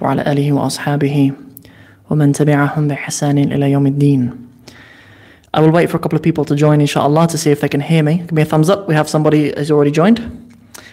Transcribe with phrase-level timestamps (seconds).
[0.00, 1.32] وعلى آله وأصحابه
[2.10, 4.50] ومن تبعهم بإحسان إلى يوم الدين.
[5.52, 7.68] I will wait for a couple of people to join, inshallah, to see if they
[7.68, 8.18] can hear me.
[8.18, 8.86] Give me a thumbs up.
[8.86, 10.18] We have somebody who's already joined.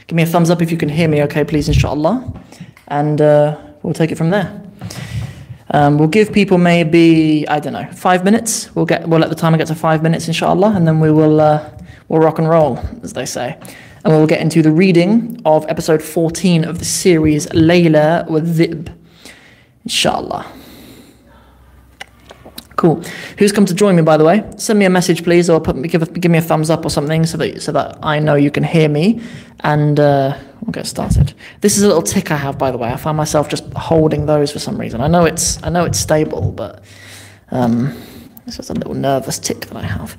[0.07, 2.33] Give me a thumbs up if you can hear me, okay, please, inshallah.
[2.87, 4.63] And uh, we'll take it from there.
[5.71, 8.73] Um, we'll give people maybe, I don't know, five minutes.
[8.73, 11.41] We'll, get, we'll let the timer get to five minutes, inshallah, and then we will
[11.41, 11.69] uh,
[12.07, 13.59] we'll rock and roll, as they say.
[14.05, 18.96] And we'll get into the reading of episode 14 of the series, Layla with Dhib.
[19.87, 20.45] Inshallah.
[22.75, 23.01] Cool.
[23.37, 24.43] Who's come to join me, by the way?
[24.57, 27.25] Send me a message, please, or put give, give me a thumbs up or something
[27.25, 29.21] so that, so that I know you can hear me.
[29.61, 31.33] And uh, we'll get started.
[31.61, 32.89] This is a little tick I have, by the way.
[32.89, 34.99] I find myself just holding those for some reason.
[34.99, 36.83] I know it's, I know it's stable, but
[37.51, 37.97] um,
[38.45, 40.17] it's a little nervous tick that I have.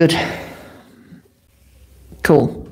[0.00, 0.18] Good.
[2.24, 2.68] Cool.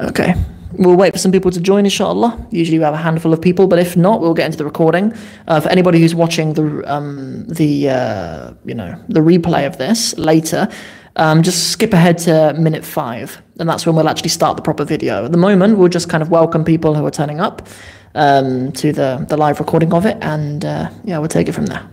[0.00, 0.36] Okay.
[0.78, 2.46] We'll wait for some people to join, inshallah.
[2.50, 5.12] Usually we have a handful of people, but if not, we'll get into the recording.
[5.46, 10.16] Uh, for anybody who's watching the um, the uh, you know the replay of this
[10.16, 10.68] later,
[11.16, 14.84] um, just skip ahead to minute five, and that's when we'll actually start the proper
[14.84, 15.24] video.
[15.26, 17.68] At the moment, we'll just kind of welcome people who are turning up
[18.14, 21.66] um, to the the live recording of it, and uh, yeah, we'll take it from
[21.66, 21.86] there.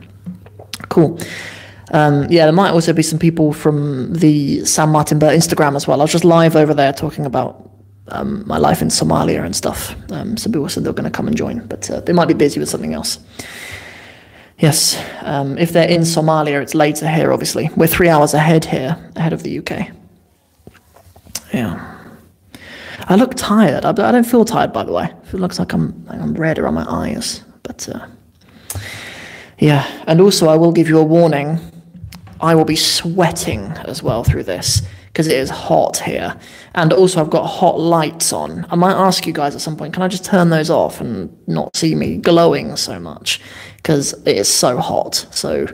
[0.90, 1.20] Cool.
[1.92, 5.88] Um, yeah, there might also be some people from the Sam Martin Burt Instagram as
[5.88, 6.02] well.
[6.02, 7.69] I was just live over there talking about
[8.12, 9.96] um, my life in Somalia and stuff.
[10.12, 12.28] Um, some people said they were going to come and join, but uh, they might
[12.28, 13.20] be busy with something else.
[14.58, 17.70] Yes, um, if they're in Somalia, it's later here, obviously.
[17.78, 19.90] We're three hours ahead here, ahead of the UK.
[21.54, 21.96] Yeah.
[23.08, 23.86] I look tired.
[23.86, 25.14] I, I don't feel tired, by the way.
[25.28, 27.44] It looks like I'm, like I'm red around my eyes.
[27.64, 28.08] But uh,
[29.60, 31.60] yeah, and also I will give you a warning.
[32.42, 34.82] I will be sweating as well through this
[35.20, 36.34] because it is hot here.
[36.76, 38.66] And also, I've got hot lights on.
[38.70, 41.38] I might ask you guys at some point, can I just turn those off and
[41.46, 43.42] not see me glowing so much?
[43.76, 45.28] Because it is so hot.
[45.32, 45.68] So,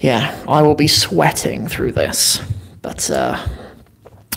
[0.00, 2.40] yeah, I will be sweating through this.
[2.80, 3.46] But uh,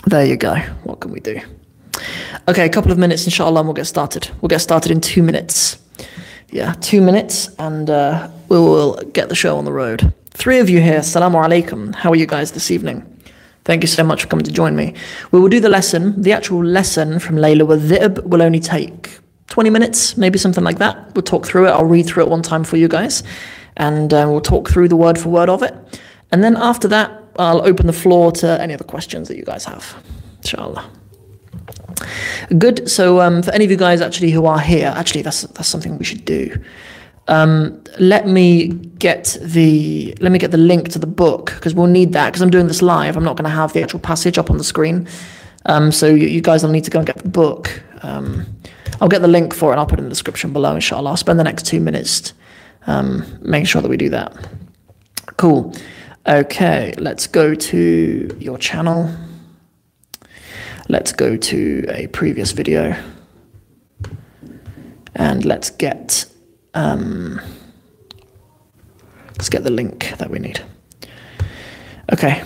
[0.04, 0.56] there you go.
[0.84, 1.40] What can we do?
[2.46, 4.30] Okay, a couple of minutes, inshallah, and we'll get started.
[4.42, 5.78] We'll get started in two minutes.
[6.50, 10.12] Yeah, two minutes, and uh, we will get the show on the road.
[10.32, 11.94] Three of you here, Assalamu alaikum.
[11.94, 13.14] How are you guys this evening?
[13.68, 14.94] Thank you so much for coming to join me.
[15.30, 16.22] We will do the lesson.
[16.22, 19.18] The actual lesson from Layla with will only take
[19.48, 21.14] 20 minutes, maybe something like that.
[21.14, 21.72] We'll talk through it.
[21.72, 23.22] I'll read through it one time for you guys,
[23.76, 25.74] and uh, we'll talk through the word for word of it.
[26.32, 29.66] And then after that, I'll open the floor to any other questions that you guys
[29.66, 30.02] have.
[30.38, 30.90] Inshallah.
[32.56, 32.90] Good.
[32.90, 35.98] So, um, for any of you guys actually who are here, actually, that's that's something
[35.98, 36.58] we should do.
[37.28, 41.86] Um, let me get the let me get the link to the book because we'll
[41.86, 43.16] need that because I'm doing this live.
[43.16, 45.06] I'm not going to have the actual passage up on the screen,
[45.66, 47.82] um, so you, you, guys will need to go and get the book.
[48.02, 48.46] Um,
[49.00, 49.72] I'll get the link for it.
[49.72, 50.74] and I'll put it in the description below.
[50.74, 52.32] Inshallah, I'll spend the next two minutes
[52.86, 54.34] um, making sure that we do that.
[55.36, 55.74] Cool.
[56.26, 59.14] Okay, let's go to your channel.
[60.88, 62.96] Let's go to a previous video.
[65.14, 66.24] And let's get
[66.74, 67.40] um,
[69.32, 70.60] let's get the link that we need.
[72.12, 72.42] Okay,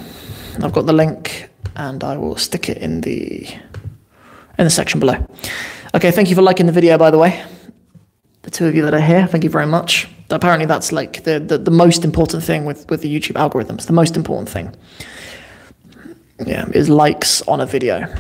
[0.63, 3.47] I've got the link and I will stick it in the
[4.59, 5.27] in the section below.
[5.95, 7.45] Okay, thank you for liking the video by the way.
[8.43, 10.09] The two of you that are here, thank you very much.
[10.31, 13.87] Apparently that's like the, the, the most important thing with, with the YouTube algorithms.
[13.87, 14.75] The most important thing.
[16.45, 18.13] Yeah, is likes on a video.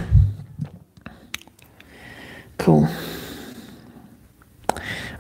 [2.59, 2.89] Cool.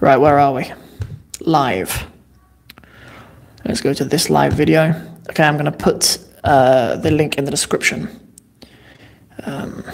[0.02, 0.64] Right, where are we?
[1.42, 2.08] Live.
[3.64, 5.00] Let's go to this live video.
[5.30, 8.08] Okay, I'm going to put uh, the link in the description.
[9.44, 9.84] Um,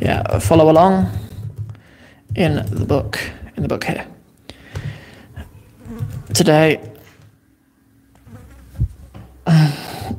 [0.00, 1.16] yeah, follow along
[2.34, 3.20] in the book,
[3.54, 4.04] in the book here.
[6.34, 6.80] Today,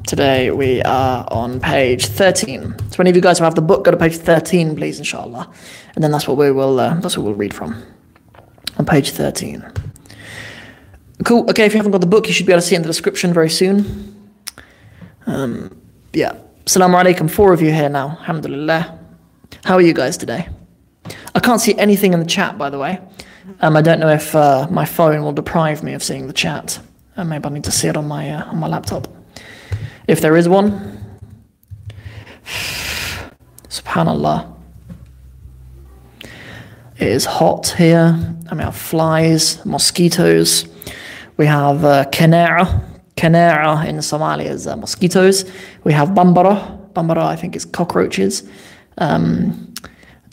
[0.05, 2.91] today we are on page 13.
[2.91, 5.51] So any of you guys who have the book, go to page 13, please, inshallah.
[5.95, 7.83] And then that's what we will, uh, that's what we'll read from.
[8.77, 9.65] On page 13.
[11.25, 11.49] Cool.
[11.49, 12.81] Okay, if you haven't got the book, you should be able to see it in
[12.81, 14.31] the description very soon.
[15.27, 15.79] Um,
[16.13, 16.33] yeah.
[16.65, 17.29] Assalamu alaikum.
[17.29, 18.17] Four of you here now.
[18.21, 18.99] Alhamdulillah.
[19.63, 20.49] How are you guys today?
[21.35, 22.99] I can't see anything in the chat, by the way.
[23.59, 26.79] Um, I don't know if uh, my phone will deprive me of seeing the chat.
[27.17, 29.07] Uh, maybe I need to see it on my uh, on my laptop.
[30.07, 30.97] If there is one.
[33.69, 34.53] Subhanallah.
[36.97, 38.15] It is hot here,
[38.49, 40.67] and we have flies, mosquitoes.
[41.37, 42.05] We have uh.
[43.15, 45.49] Kanara in Somalia is uh, mosquitoes.
[45.83, 46.79] We have bambara.
[46.93, 48.49] Bambara, I think, is cockroaches.
[48.97, 49.73] Um,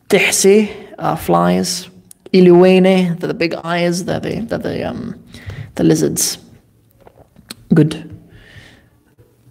[0.09, 1.88] dihsi, are flies.
[2.32, 5.23] Iluene, they're the big eyes, they're the, they're the, um,
[5.76, 6.38] the lizards.
[7.73, 8.07] Good.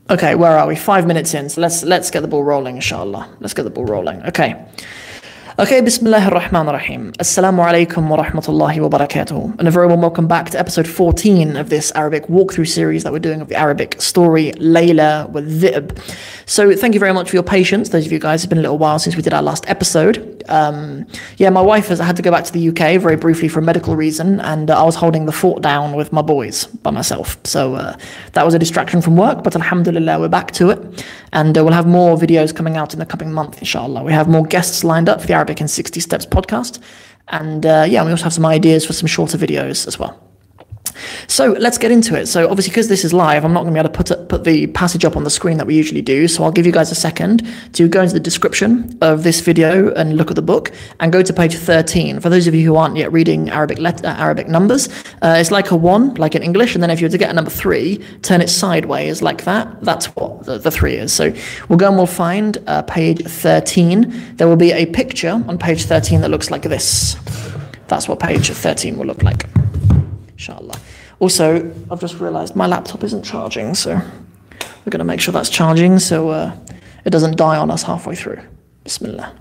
[0.10, 0.76] Okay, where are we?
[0.76, 1.50] Five minutes in.
[1.50, 3.30] So let's let's get the ball rolling, inshallah.
[3.40, 4.24] Let's get the ball rolling.
[4.24, 4.66] Okay.
[5.60, 7.14] Okay, Bismillah ar-Rahman ar-Rahim.
[7.14, 9.58] Assalamu alaikum wa rahmatullahi wa barakatuh.
[9.58, 13.12] And a very warm welcome back to episode 14 of this Arabic walkthrough series that
[13.12, 16.00] we're doing of the Arabic story Layla with Dhib.
[16.46, 17.90] So thank you very much for your patience.
[17.90, 20.44] Those of you guys, it's been a little while since we did our last episode.
[20.48, 21.08] Um,
[21.38, 23.64] yeah, my wife has had to go back to the UK very briefly for a
[23.64, 27.38] medical reason, and uh, I was holding the fort down with my boys by myself.
[27.44, 27.98] So uh,
[28.34, 31.04] that was a distraction from work, but alhamdulillah, we're back to it.
[31.34, 34.04] And uh, we'll have more videos coming out in the coming month, inshallah.
[34.04, 36.80] We have more guests lined up for the Arabic in 60 Steps podcast.
[37.30, 40.27] And uh, yeah, we also have some ideas for some shorter videos as well.
[41.28, 42.28] So let's get into it.
[42.28, 44.44] So obviously, because this is live, I'm not going to be able to put put
[44.44, 46.28] the passage up on the screen that we usually do.
[46.28, 49.92] So I'll give you guys a second to go into the description of this video
[49.94, 52.20] and look at the book, and go to page 13.
[52.20, 54.88] For those of you who aren't yet reading Arabic let, uh, Arabic numbers,
[55.22, 57.30] uh, it's like a one, like in English, and then if you were to get
[57.30, 59.82] a number three, turn it sideways like that.
[59.82, 61.14] That's what the, the three is.
[61.14, 61.34] So
[61.70, 64.36] we'll go and we'll find uh, page 13.
[64.36, 67.16] There will be a picture on page 13 that looks like this.
[67.88, 69.48] That's what page 13 will look like
[70.38, 70.80] inshallah.
[71.20, 75.50] Also, I've just realized my laptop isn't charging, so we're going to make sure that's
[75.50, 76.56] charging so uh,
[77.06, 78.40] it doesn't die on us halfway through.
[78.84, 79.36] Bismillah.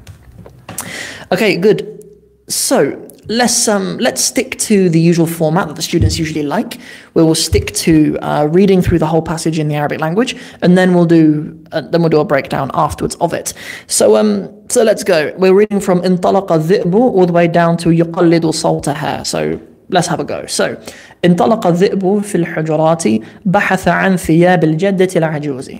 [1.32, 2.04] Okay, good.
[2.48, 6.78] So let's um, let's stick to the usual format that the students usually like.
[7.14, 10.78] We will stick to uh, reading through the whole passage in the Arabic language, and
[10.78, 13.52] then we'll do uh, then we'll do a breakdown afterwards of it.
[13.86, 15.32] So um, so let's go.
[15.36, 19.26] We're reading from Intalaqa zibu all the way down to Yuqallidu Saltaha.
[19.26, 20.46] So let's have a go.
[20.46, 20.80] So
[21.24, 23.04] انطلق الذئب في الحجرات
[23.44, 25.70] بحث عن ثياب الجدة العجوز.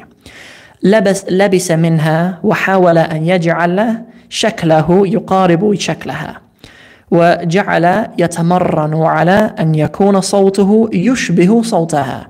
[0.83, 3.99] لبس لبس منها وحاول أن يجعل
[4.29, 6.41] شكله يقارب شكلها
[7.11, 12.29] وجعل يتمرن على أن يكون صوته يشبه صوتها.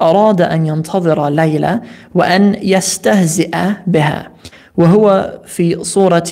[0.00, 1.80] أراد أن ينتظر ليلى
[2.14, 3.56] وأن يستهزئ
[3.86, 4.28] بها
[4.76, 6.30] وهو في صورة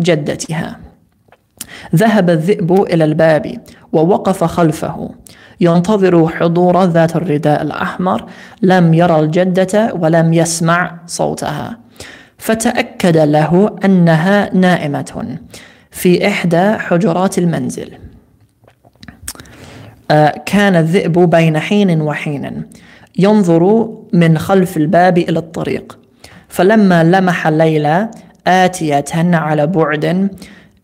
[0.00, 0.78] جدتها.
[1.94, 3.60] ذهب الذئب إلى الباب
[3.92, 5.10] ووقف خلفه.
[5.60, 8.24] ينتظر حضور ذات الرداء الأحمر
[8.62, 11.78] لم يرى الجدة ولم يسمع صوتها.
[12.38, 15.38] فتأكد له أنها نائمة
[15.90, 17.92] في إحدى حجرات المنزل.
[20.10, 22.62] آه، كان الذئب بين حين وحين
[23.18, 25.98] ينظر من خلف الباب إلى الطريق.
[26.48, 28.10] فلما لمح ليلى
[28.46, 30.28] آتية على بعد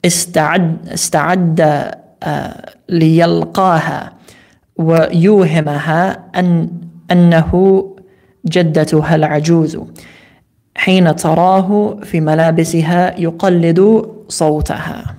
[0.05, 1.61] استعد استعد
[2.23, 4.12] آه، ليلقاها
[4.76, 6.69] ويوهمها أن
[7.11, 7.85] أنه
[8.47, 9.79] جدتها العجوز
[10.76, 15.15] حين تراه في ملابسها يقلد صوتها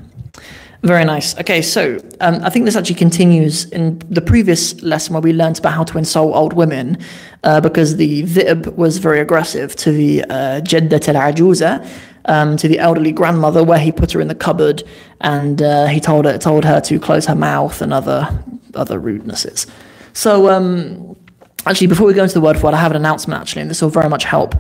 [0.86, 1.36] Very nice.
[1.40, 5.58] Okay, so um, I think this actually continues in the previous lesson where we learned
[5.58, 7.00] about how to insult old women
[7.44, 11.84] uh, because the dhib was very aggressive to the uh, jaddat al ajuza,
[12.26, 14.84] um, to the elderly grandmother, where he put her in the cupboard
[15.22, 18.30] and uh, he told her, told her to close her mouth and other
[18.76, 19.68] other rudenesses.
[20.14, 21.16] So um,
[21.66, 23.72] actually, before we go into the word for word, I have an announcement actually, and
[23.72, 24.56] this will very much help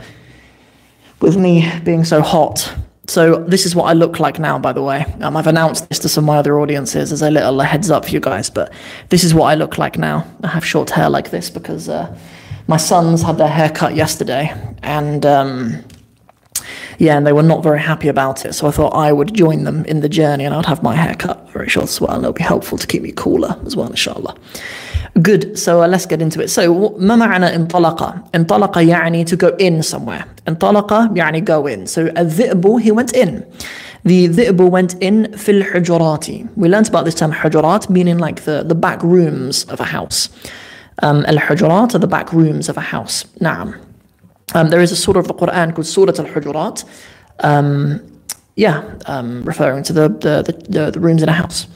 [1.21, 2.73] with me being so hot.
[3.07, 5.05] So this is what I look like now, by the way.
[5.21, 8.05] Um, I've announced this to some of my other audiences as a little heads up
[8.05, 8.73] for you guys, but
[9.09, 10.25] this is what I look like now.
[10.43, 12.17] I have short hair like this because uh,
[12.67, 14.51] my sons had their hair cut yesterday,
[14.81, 15.83] and um,
[16.98, 18.52] yeah, and they were not very happy about it.
[18.54, 21.14] So I thought I would join them in the journey and I'd have my hair
[21.14, 22.12] cut very short as well.
[22.12, 24.36] And it'll be helpful to keep me cooler as well, inshallah.
[25.22, 25.58] Good.
[25.58, 26.48] So uh, let's get into it.
[26.48, 28.14] So ما معنى انطلق?
[28.34, 30.24] انطلق يعني to go in somewhere.
[30.48, 31.86] انطلق يعني go in.
[31.86, 33.44] So الذئب he went in.
[34.04, 36.48] The ذئب went in في الحجرات.
[36.56, 40.28] We learned about this term حجرات meaning like the, the back rooms of a house.
[41.02, 43.24] Um, الحجرات are the back rooms of a house.
[43.40, 43.74] نعم.
[44.54, 46.84] Um, there is a surah of the Quran called Surah Al-Hujurat.
[47.40, 48.00] Um,
[48.56, 51.66] yeah, um, referring to the, the, the, the, rooms in a house.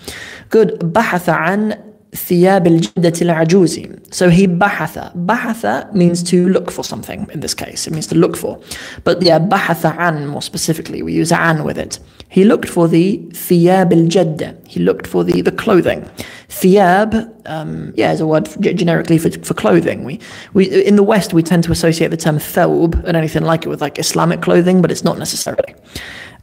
[0.51, 0.79] Good.
[0.81, 3.81] بحث عن ثياب الجدة العجوز.
[4.11, 4.99] So he بحث.
[5.15, 7.87] بحث means to look for something in this case.
[7.87, 8.61] It means to look for.
[9.03, 11.03] But yeah, بحث عن more specifically.
[11.03, 11.99] We use عن with it.
[12.29, 14.69] He looked for the ثياب الجدة.
[14.69, 16.09] He looked for the, the clothing.
[16.49, 20.05] Thiyab, um, yeah, is a word generically for, for clothing.
[20.05, 20.21] We,
[20.53, 23.69] we, in the West, we tend to associate the term thawb and anything like it
[23.69, 25.75] with like Islamic clothing, but it's not necessarily.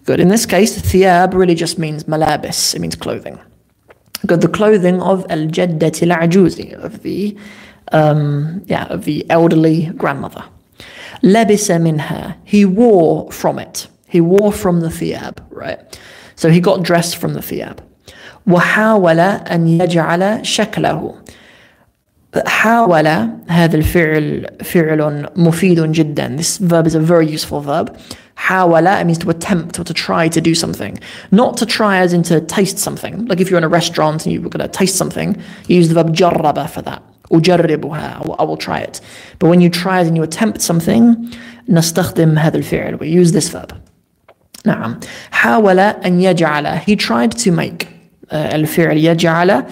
[0.06, 0.20] Good.
[0.20, 2.76] In this case, thiyab really just means malabis.
[2.76, 3.40] It means clothing.
[4.26, 4.42] Good.
[4.42, 7.38] The clothing of al jaddat al ajuzi, of the,
[7.92, 10.44] um, yeah, of the elderly grandmother.
[11.24, 12.38] Labisa minha.
[12.44, 13.88] He wore from it.
[14.08, 16.00] He wore from the thiyab, right?
[16.36, 17.80] So he got dressed from the thiyab.
[18.48, 21.16] وحاول أن يجعل شكله
[22.46, 23.08] حاول
[23.48, 27.98] هذا الفعل فعل مفيد جدا This verb is a very useful verb
[28.36, 31.00] حاول it means to attempt or to try to do something
[31.32, 34.34] not to try as in to taste something like if you're in a restaurant and
[34.34, 35.36] you're going to taste something
[35.68, 39.02] you use the verb جرب for that أجربها I will try it
[39.40, 41.30] but when you try as in you attempt something
[41.70, 43.74] نستخدم هذا الفعل we use this verb
[44.66, 45.00] نعم
[45.32, 47.88] حاول أن يجعل he tried to make
[48.34, 49.66] الفعل يجعل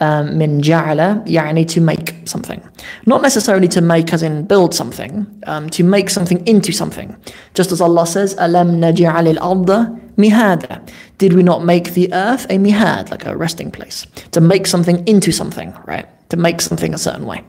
[0.00, 2.60] من جعل يعني to make something.
[3.06, 7.16] Not necessarily to make as in build something, um, to make something into something.
[7.54, 12.58] Just as Allah says, أَلَمْ نَجْعَلِ الْأَرْضَ مِهَادًا Did we not make the earth a
[12.58, 14.06] mihad, like a resting place?
[14.32, 16.06] To make something into something, right?
[16.30, 17.44] To make something a certain way.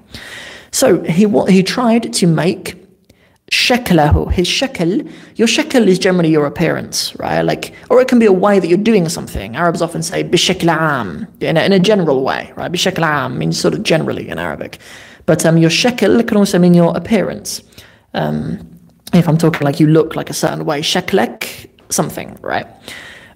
[0.71, 2.83] So he, he tried to make
[3.51, 7.41] shaklahu, his shakl, your shakl is generally your appearance, right?
[7.41, 9.55] Like, or it can be a way that you're doing something.
[9.55, 12.71] Arabs often say bishakl am, in a, in a general way, right?
[12.71, 14.79] Bishakl am means sort of generally in Arabic.
[15.25, 17.61] But um, your shakl can also mean your appearance.
[18.13, 18.69] Um,
[19.13, 22.65] if I'm talking like you look like a certain way, shaklek, something, right?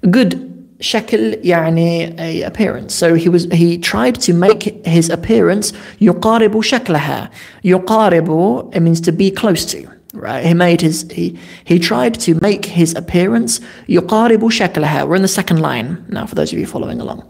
[0.10, 0.48] Good
[0.80, 2.94] shakl يعني a appearance.
[2.94, 7.30] So he was he tried to make his appearance يقارب شكلها.
[7.64, 10.46] يقارب it means to be close to right?
[10.46, 15.08] He made his he he tried to make his appearance يقارب شكلها.
[15.08, 17.24] We're in the second line now for those of you following along.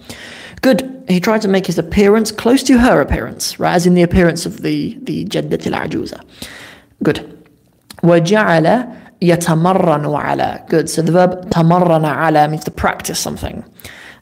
[0.62, 1.06] Good.
[1.08, 3.76] He tried to make his appearance close to her appearance, right?
[3.76, 6.20] As in the appearance of the the جدة العجوزة.
[7.04, 7.20] Good.
[8.04, 8.88] وجعل
[9.22, 10.68] يتمرن على.
[10.70, 10.90] Good.
[10.90, 13.64] So the verb تمرن على means to practice something.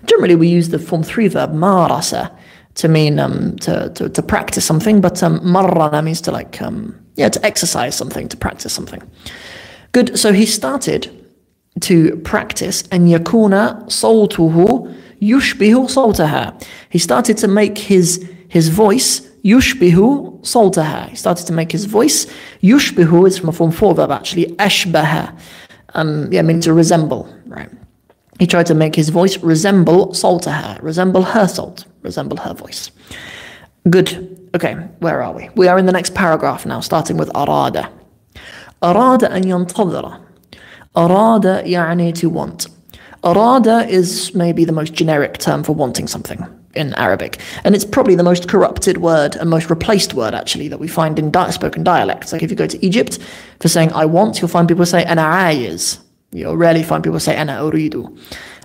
[0.05, 2.31] Generally, we use the form three verb marasa
[2.75, 6.93] to mean um, to, to, to practice something, but um, marrana means to like um,
[7.20, 9.02] yeah, to exercise something, to practice something.
[9.92, 10.18] Good.
[10.18, 11.02] So he started
[11.80, 16.66] to practice and yakuna soltuhu yushbihu sawtaha.
[16.88, 21.08] He started to make his his voice yushbihu sawtaha.
[21.10, 22.26] He started to make his voice
[22.62, 25.38] yushbihu is from a form four verb actually ashbaha.
[25.94, 27.70] Um, yeah, means to resemble, right?
[28.38, 32.90] He tried to make his voice resemble salt her, resemble her salt, resemble her voice.
[33.90, 35.49] Good Okay, where are we?
[35.55, 37.85] We are in the next paragraph now, starting with أراد.
[38.83, 40.19] أراد أن ينتظر.
[40.97, 42.67] أراد يعني to want.
[43.23, 47.39] أراد is maybe the most generic term for wanting something in Arabic.
[47.63, 51.17] And it's probably the most corrupted word and most replaced word, actually, that we find
[51.17, 52.31] in di- spoken dialects.
[52.33, 53.19] Like if you go to Egypt,
[53.59, 55.99] for saying I want, you'll find people say أنا عايز.
[56.31, 58.17] You'll rarely find people say أنا أريد.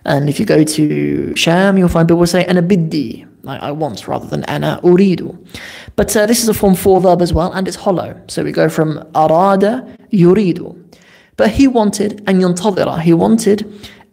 [0.04, 3.26] And if you go to Sham, you'll find people say أنا بدي.
[3.44, 5.36] Like I want rather than أنا أريد.
[5.96, 8.20] But uh, this is a form 4 verb as well, and it's hollow.
[8.28, 10.76] So we go from أراد يريد.
[11.36, 13.02] But he wanted أن ينتظر.
[13.02, 13.66] He wanted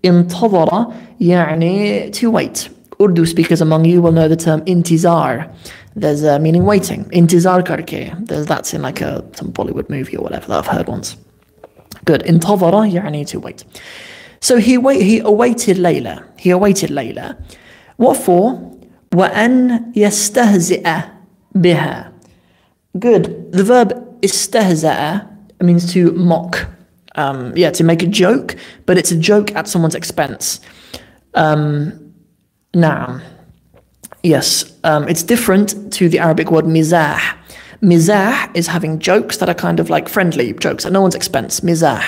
[0.03, 2.69] انتظر يعني to wait.
[2.99, 5.53] Urdu speakers among you will know the term intizar.
[5.95, 7.05] There's a meaning waiting.
[7.05, 8.27] Intizar karke.
[8.27, 11.17] There's that's in like a some Bollywood movie or whatever that I've heard once.
[12.05, 12.23] Good.
[12.23, 13.63] انتظر يعني to wait.
[14.39, 16.23] So he wait, he awaited Layla.
[16.39, 17.35] He awaited Layla.
[17.97, 18.70] What for?
[19.15, 21.01] وأن يستهزئ
[21.55, 22.11] بها.
[22.99, 23.51] Good.
[23.51, 23.93] The verb
[24.23, 25.27] استهزأ
[25.61, 26.67] means to mock.
[27.15, 28.55] Um, yeah, to make a joke,
[28.85, 30.59] but it's a joke at someone's expense.
[31.33, 32.13] Um,
[32.75, 33.19] now,
[34.21, 37.19] yes, um, it's different to the Arabic word mizah.
[37.81, 41.61] Mizah is having jokes that are kind of like friendly jokes at no one's expense.
[41.61, 42.03] Mizah.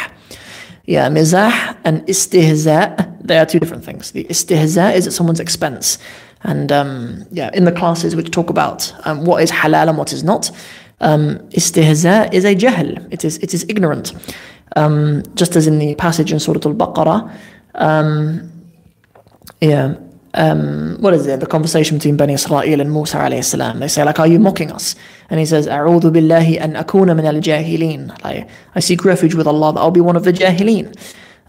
[0.86, 4.12] Yeah, mizah and istihza, they are two different things.
[4.12, 5.98] The istihza is at someone's expense.
[6.45, 10.13] And um, yeah, in the classes which talk about um, what is halal and what
[10.13, 10.51] is not,
[11.01, 13.13] um, istihza is a jahl.
[13.13, 14.13] It is, it is ignorant.
[14.77, 17.35] Um, just as in the passage in Surah Al-Baqarah,
[17.75, 18.51] um,
[19.61, 19.95] yeah,
[20.35, 21.41] um, what is it?
[21.41, 23.79] The conversation between Bani Israel and Musa alayhi salam.
[23.79, 24.97] They say like, "Are you mocking us?"
[25.31, 29.47] And he says, "A'udhu billahi an akuna min al jahilin." Like, I seek refuge with
[29.47, 30.97] Allah that I'll be one of the jahilin.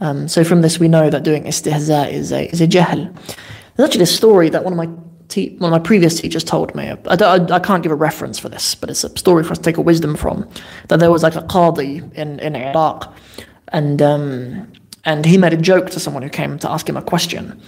[0.02, 3.12] Um, so from this we know that doing istihza is a is a jahl.
[3.77, 4.89] There's actually a story that one of my
[5.29, 6.91] te- one of my previous teachers told me.
[6.91, 9.59] I, I, I, can't give a reference for this, but it's a story for us
[9.59, 10.49] to take a wisdom from.
[10.89, 13.15] That there was like a qadi in in Iraq,
[13.69, 14.71] and um,
[15.05, 17.61] and he made a joke to someone who came to ask him a question.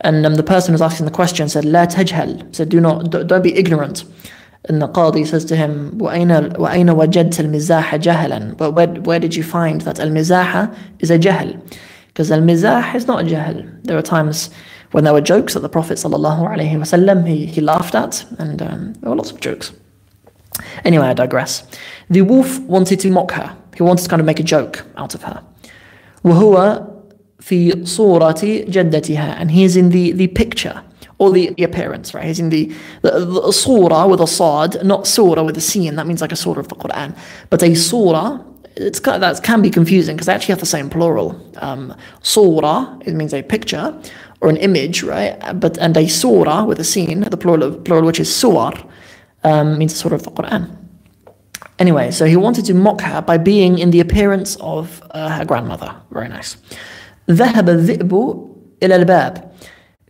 [0.00, 3.10] And um, the person who was asking the question said, لا تجهل, said, do not,
[3.10, 4.04] don't be ignorant.
[4.64, 9.34] And the Qadi says to him, وَأَيْنَ, وَأَيْنَ وَجَدْتَ الْمِزَاحَ جَهَلًا But where, where did
[9.34, 11.60] you find that al-mizaha is a jahl?
[12.08, 13.84] Because al-mizah is not a jahl.
[13.84, 14.50] There are times
[14.92, 19.10] when there were jokes that the Prophet ﷺ, he, he laughed at, and um, there
[19.10, 19.72] were lots of jokes.
[20.84, 21.66] Anyway, I digress.
[22.08, 23.56] The wolf wanted to mock her.
[23.76, 25.42] He wanted to kind of make a joke out of her.
[26.24, 26.86] وهو
[27.40, 30.82] في صورة جدتها and he is in the, the picture
[31.18, 32.24] or the, the appearance, right?
[32.24, 35.96] He's in the, the, the surah with a sad, not surah with a sin.
[35.96, 37.16] That means like a surah of the Quran.
[37.50, 38.42] But a surah,
[38.76, 41.38] it's that can be confusing because they actually have the same plural.
[41.56, 44.00] Um, surah, it means a picture
[44.44, 45.36] or an image, right?
[45.60, 48.86] But and a surah with a sin, the plural, plural which is suwar,
[49.44, 50.76] um, means a surah of the Quran.
[51.78, 55.44] Anyway, so he wanted to mock her by being in the appearance of uh, her
[55.44, 55.94] grandmother.
[56.10, 56.56] Very nice.
[57.28, 58.12] ذهب الذئب
[58.82, 59.50] إلى الباب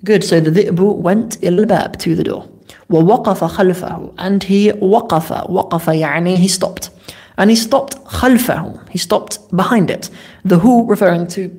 [0.02, 2.48] Good, so the dhi'bu went إلى to the door.
[2.90, 6.90] ووقف خلفه and he وقف وقف يعني he stopped
[7.38, 10.10] and he stopped خلفه he stopped behind it
[10.44, 11.50] the who referring to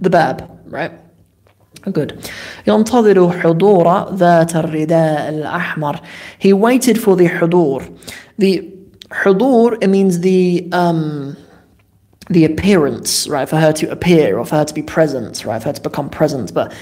[0.00, 0.92] the bab right
[1.90, 2.12] good
[2.66, 6.00] ينتظر حضور ذات الرداء الأحمر
[6.38, 7.82] he waited for the حضور
[8.38, 8.62] the
[9.10, 11.36] حضور it means the um
[12.30, 15.68] the appearance right for her to appear or for her to be present right for
[15.68, 16.72] her to become present but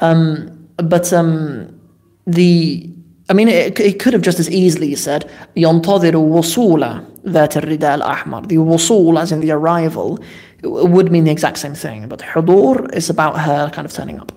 [0.00, 1.80] um but um,
[2.26, 2.90] the
[3.30, 8.48] I mean, it, it could have just as easily said ينتظر وصول ذات الرداء الأحمر.
[8.48, 10.18] The وصول, as in the arrival,
[10.62, 12.08] would mean the exact same thing.
[12.08, 14.32] But حضور is about her kind of turning up.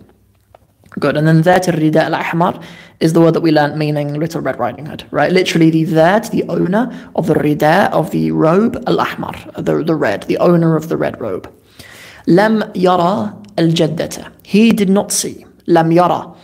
[0.99, 1.17] Good.
[1.17, 2.63] And then that al-rida al-ahmar
[3.01, 5.31] is the word that we learned meaning Little Red Riding Hood, right?
[5.31, 10.23] Literally the that, the owner of the rida, of the robe, al-ahmar, the, the red,
[10.23, 11.53] the owner of the red robe.
[12.27, 14.33] Lam yara al-jaddata.
[14.43, 15.45] He did not see.
[15.67, 16.35] Lam yara.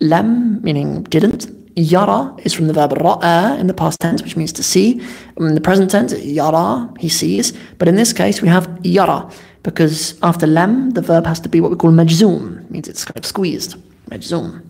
[0.00, 1.46] Lam meaning didn't.
[1.74, 5.00] Yara is from the verb ra in the past tense, which means to see.
[5.38, 7.52] In the present tense, yara, he sees.
[7.78, 9.30] But in this case, we have yara,
[9.62, 13.16] because after lam, the verb has to be what we call majzoom, means it's kind
[13.16, 13.76] of squeezed
[14.11, 14.61] Majzoom.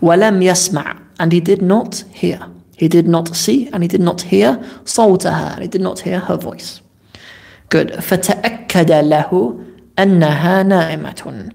[0.00, 2.40] Walam yasma' and he did not hear.
[2.76, 5.60] He did not see and he did not hear صوتها.
[5.60, 6.80] He did not hear her voice.
[7.70, 7.90] Good.
[8.00, 9.60] فتأكد له
[9.98, 11.50] أنها نائمة.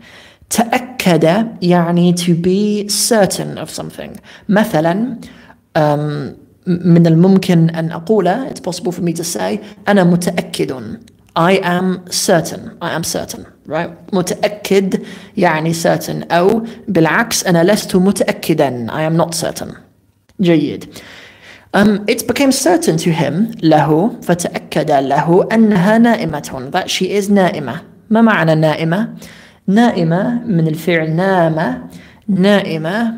[0.49, 1.23] تأكد
[1.61, 5.17] يعني to be certain of something مثلا
[5.75, 6.35] um,
[6.67, 10.97] من الممكن أن أقول it's possible for me to say أنا متأكد
[11.35, 15.01] I am certain I am certain right متأكد
[15.37, 19.75] يعني certain أو بالعكس أنا لست متأكدا I am not certain
[20.41, 20.85] جيد
[21.73, 27.81] um, it became certain to him له فتأكد له أنها نائمة that she is نائمة
[28.09, 29.09] ما معنى نائمة
[29.67, 31.81] نائمة من الفعل نامة
[32.27, 33.13] نائمة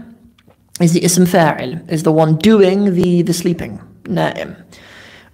[0.84, 4.56] is the اسم فاعل is the one doing the the sleeping نائم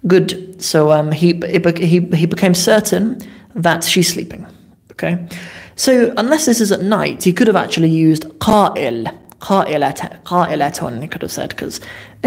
[0.06, 1.40] good so um, he,
[1.76, 3.18] he he became certain
[3.54, 4.46] that she's sleeping
[4.94, 5.26] okay
[5.76, 9.10] so unless this is at night he could have actually used قائل
[9.40, 11.80] قائلة قائلة he could have said because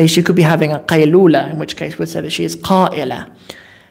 [0.07, 3.29] she could be having a قيلولة in which case we'd say that she is قائلة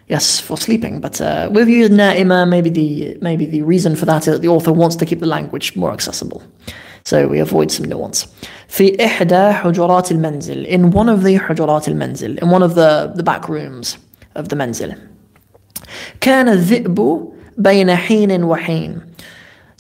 [0.09, 1.01] yes, for sleeping.
[1.01, 4.53] But uh, with used na'ima, maybe the maybe the reason for that is that the
[4.57, 6.43] author wants to keep the language more accessible.
[7.05, 8.27] So we avoid some nuance.
[8.69, 13.23] في إحدى حجرات المنزل in one of the حجرات المنزل in one of the the
[13.23, 13.99] back rooms
[14.35, 14.95] of the منزل
[16.21, 19.01] كان الذئب بين حين وحين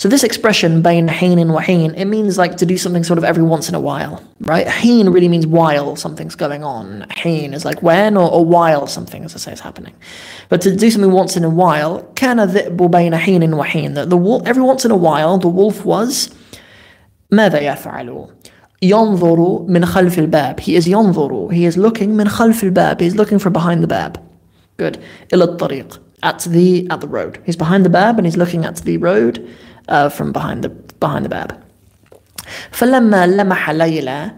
[0.02, 3.24] so this expression, bain heen wa heen, it means like to do something sort of
[3.24, 4.66] every once in a while, right?
[4.66, 7.06] Heen really means while something's going on.
[7.16, 9.94] Heen is like when or, or while something, as I say, is happening.
[10.48, 13.94] But to do something once in a while, kana dhi'bu bayna heen wa heen.
[13.94, 16.34] The, the wolf, every once in a while, the wolf was
[17.32, 18.28] ماذا يفعل؟
[18.82, 20.60] ينظر من خلف الباب.
[20.60, 21.52] He is ينظر.
[21.52, 23.00] He is looking من خلف الباب.
[23.00, 24.20] He is looking from behind the bab.
[24.78, 24.98] Good.
[25.32, 26.00] إلى الطريق.
[26.22, 27.42] At the at the road.
[27.44, 29.34] He's behind the bab and he's looking at the road
[29.88, 31.58] uh, from behind the behind the bab.
[32.70, 34.32] فلما لمح ليلى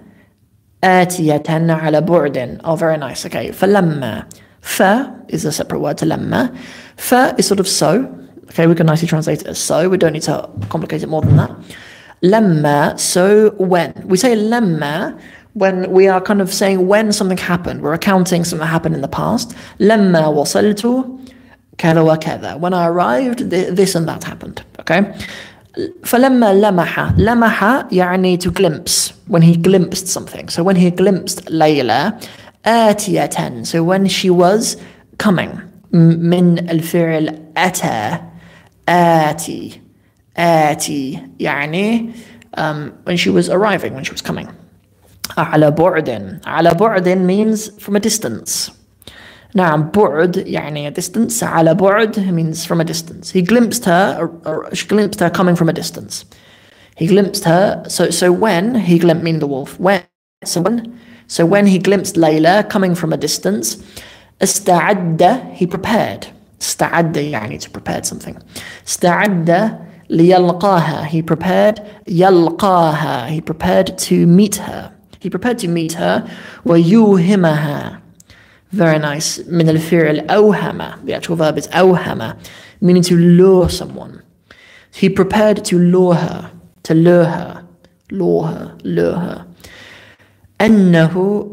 [0.84, 2.60] آتية على بعد.
[2.64, 3.26] Oh, very nice.
[3.26, 3.50] Okay.
[3.50, 4.24] فلما
[4.60, 4.82] ف
[5.28, 6.56] is a separate word to لما.
[6.96, 8.08] ف is sort of so.
[8.50, 9.88] Okay, we can nicely translate it as so.
[9.88, 11.50] We don't need to complicate it more than that.
[12.22, 13.92] لما, so when.
[14.06, 15.18] We say لما
[15.54, 17.82] when we are kind of saying when something happened.
[17.82, 19.54] We're accounting something that happened in the past.
[19.80, 21.17] لما وصلت
[21.78, 22.60] كذا وكذا.
[22.60, 24.62] When I arrived, this and that happened.
[24.80, 25.14] Okay?
[26.04, 32.12] فلما لمح لمح يعني to glimpse when he glimpsed something so when he glimpsed ليلى
[32.66, 34.76] آتية so when she was
[35.18, 35.50] coming
[35.92, 38.18] من الفعل أتى
[38.88, 39.80] آتي
[40.36, 42.10] آتي يعني
[42.56, 44.48] um, when she was arriving when she was coming
[45.38, 48.70] على بعد على بعد means from a distance
[49.54, 54.74] نعم بعد يعني distance على بعد means from a distance he glimpsed her or, or
[54.74, 56.24] she glimpsed her coming from a distance
[56.96, 60.02] he glimpsed her so so when he glimpsed meaning the wolf when
[60.44, 60.76] so when
[61.26, 63.66] so when he glimpsed Layla coming from a distance
[64.42, 65.22] استعد
[65.54, 66.26] he prepared
[66.60, 68.34] استعد يعني to prepare something
[68.86, 69.78] استعد
[70.10, 76.28] ليلقاها he prepared يلقاها he prepared to meet her he prepared to meet her
[76.66, 77.97] ويوهمها
[78.72, 82.36] very nice من الفعل أوهم the actual verb is أوهم
[82.80, 84.22] meaning to lure someone
[84.92, 86.50] he prepared to lure her
[86.82, 87.64] to lure her
[88.10, 89.46] lure her lure her
[90.60, 91.46] أنه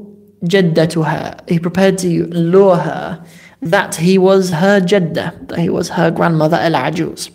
[0.43, 3.23] جدتها he prepared to lure her
[3.61, 7.29] that he was her جدة that he was her grandmother العجوز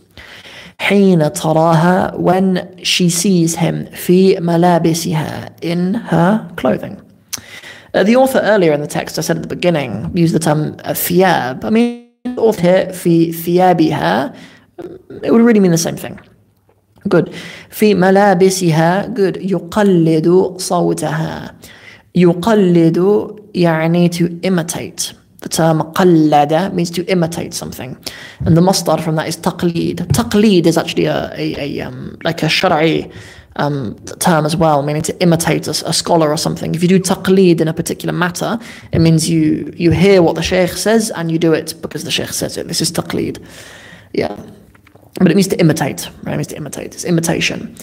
[0.79, 7.00] حين تراها when she sees him في ملابسها in her clothing
[7.94, 10.78] Uh, the author earlier in the text, I said at the beginning, used the term
[10.86, 11.60] uh.
[11.64, 13.32] I mean, author here, fi,
[13.92, 14.34] her.
[14.80, 16.20] Um, it would really mean the same thing.
[17.08, 17.34] Good.
[17.70, 21.56] في ملابسها good يقلد صوتها
[22.16, 27.98] يقلد يعني to imitate the term قلد means to imitate something
[28.46, 32.44] and the masdar from that is تقليد تقليد is actually a, a, a um, like
[32.44, 33.10] a شرعي
[33.57, 36.75] um, term as well, meaning to imitate a, a, scholar or something.
[36.75, 38.59] If you do taqleed in a particular matter,
[38.93, 42.11] it means you, you hear what the sheikh says and you do it because the
[42.11, 42.69] sheikh says it.
[42.69, 43.45] This is taqleed.
[44.13, 44.37] Yeah.
[45.19, 46.35] But it means to imitate, right?
[46.35, 46.95] It means to imitate.
[46.95, 47.75] It's imitation.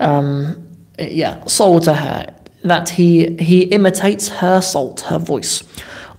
[0.00, 0.66] Um,
[0.98, 1.42] yeah.
[1.44, 2.34] صوتها,
[2.64, 5.62] that he, he imitates her salt, her voice.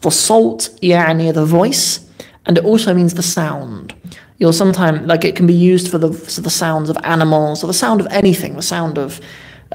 [0.02, 2.00] The salt, يعني the voice,
[2.46, 3.94] and it also means the sound.
[4.39, 7.69] You'll sometimes, like it can be used for the, for the sounds of animals or
[7.69, 9.21] the sound of anything, the sound of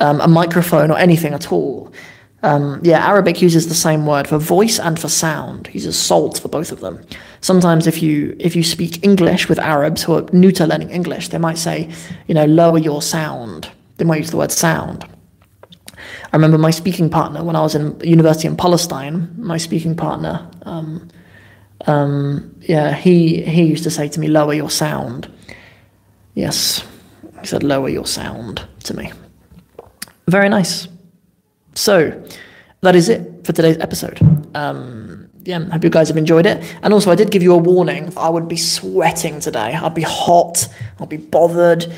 [0.01, 1.91] um, a microphone or anything at all.
[2.41, 5.67] Um, yeah, Arabic uses the same word for voice and for sound.
[5.67, 7.01] It uses salt for both of them.
[7.41, 11.29] Sometimes, if you if you speak English with Arabs who are new to learning English,
[11.29, 11.89] they might say,
[12.27, 13.69] you know, lower your sound.
[13.97, 15.05] They might use the word sound.
[16.31, 19.33] I remember my speaking partner when I was in university in Palestine.
[19.37, 21.09] My speaking partner, um,
[21.87, 25.31] um, yeah, he he used to say to me, "Lower your sound."
[26.35, 26.83] Yes,
[27.41, 29.11] he said, "Lower your sound" to me.
[30.27, 30.87] Very nice.
[31.75, 32.23] So
[32.81, 34.19] that is it for today's episode.
[34.55, 36.63] Um, yeah, I hope you guys have enjoyed it.
[36.83, 38.13] And also, I did give you a warning.
[38.17, 39.73] I would be sweating today.
[39.73, 40.67] I'd be hot.
[40.99, 41.91] I'd be bothered.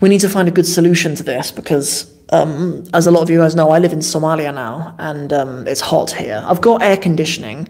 [0.00, 3.30] We need to find a good solution to this because um, as a lot of
[3.30, 6.42] you guys know, I live in Somalia now, and um, it's hot here.
[6.46, 7.68] I've got air conditioning,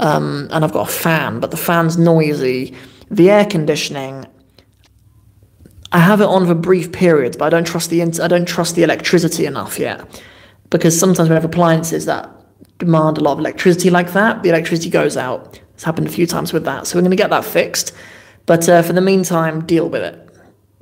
[0.00, 2.74] um, and I've got a fan, but the fan's noisy.
[3.10, 4.26] The air conditioning,
[5.92, 8.74] I have it on for brief periods, but I don't trust the I don't trust
[8.74, 10.22] the electricity enough yet,
[10.70, 12.30] because sometimes we have appliances that
[12.78, 14.42] demand a lot of electricity like that.
[14.42, 15.60] The electricity goes out.
[15.74, 17.92] It's happened a few times with that, so we're going to get that fixed.
[18.46, 20.26] But uh, for the meantime, deal with it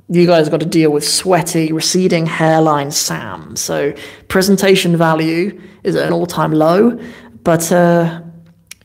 [0.07, 3.55] you guys got to deal with sweaty, receding hairline Sam.
[3.55, 3.93] So
[4.27, 6.99] presentation value is at an all-time low,
[7.43, 8.21] but uh,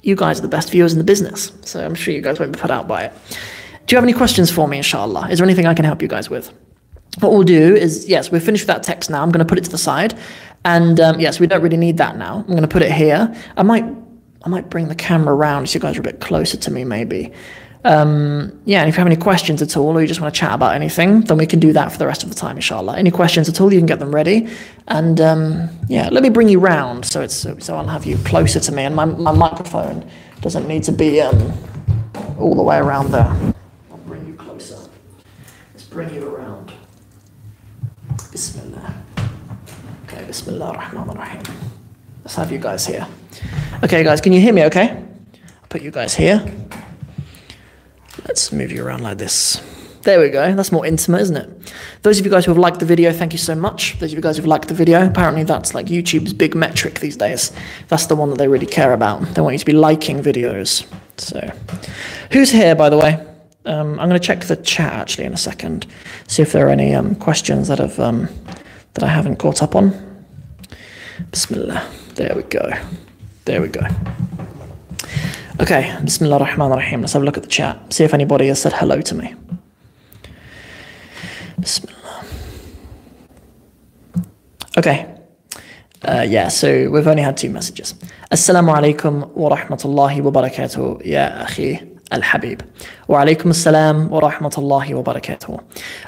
[0.03, 1.53] you guys are the best viewers in the business.
[1.63, 3.13] So I'm sure you guys won't be put out by it.
[3.87, 5.29] Do you have any questions for me, inshallah?
[5.31, 6.53] Is there anything I can help you guys with?
[7.19, 9.23] What we'll do is, yes, we're finished with that text now.
[9.23, 10.17] I'm going to put it to the side.
[10.65, 12.37] And um, yes, we don't really need that now.
[12.37, 13.35] I'm going to put it here.
[13.57, 13.85] I might,
[14.45, 16.85] I might bring the camera around so you guys are a bit closer to me,
[16.85, 17.33] maybe.
[17.83, 20.39] Um, yeah, and if you have any questions at all or you just want to
[20.39, 22.99] chat about anything, then we can do that for the rest of the time, inshallah.
[22.99, 24.49] Any questions at all, you can get them ready.
[24.89, 28.61] And um, yeah, let me bring you round so it's so I'll have you closer
[28.61, 30.09] to me, and my, my microphone
[30.43, 31.53] doesn't need to be um,
[32.39, 33.25] all the way around there.
[33.91, 34.77] I'll bring you closer.
[35.73, 36.73] Let's bring you around.
[38.31, 38.95] Bismillah.
[40.05, 41.43] Okay, Bismillah ar-Rahman ar-Rahim.
[42.25, 43.07] Let's have you guys here.
[43.83, 44.91] Okay, guys, can you hear me okay?
[44.91, 46.45] I'll put you guys here.
[48.27, 49.63] Let's move you around like this.
[50.03, 50.55] There we go.
[50.55, 51.73] That's more intimate, isn't it?
[52.03, 53.99] Those of you guys who have liked the video, thank you so much.
[53.99, 57.17] Those of you guys who've liked the video, apparently that's like YouTube's big metric these
[57.17, 57.53] days.
[57.89, 59.21] That's the one that they really care about.
[59.35, 60.87] They want you to be liking videos.
[61.19, 61.53] So,
[62.33, 63.27] who's here, by the way?
[63.67, 65.87] Um, I'm going to check the chat actually in a second,
[66.27, 68.29] see if there are any um, questions that have um,
[68.95, 70.25] that I haven't caught up on.
[71.31, 71.87] Bismillah.
[72.15, 72.71] There we go.
[73.45, 73.83] There we go.
[75.61, 77.03] Okay, Bismillah ar-Rahman ar-Rahim.
[77.03, 77.93] Let's have a look at the chat.
[77.93, 79.35] See if anybody has said hello to me.
[81.61, 82.25] Bismillah.
[84.79, 85.15] Okay.
[86.03, 87.93] Uh, yeah, so we've only had two messages.
[88.31, 92.63] Assalamu alaikum wa rahmatullahi wa barakatuh, ya akhi al-habib.
[93.07, 95.63] Wa alaikum assalam wa rahmatullahi wa barakatuh.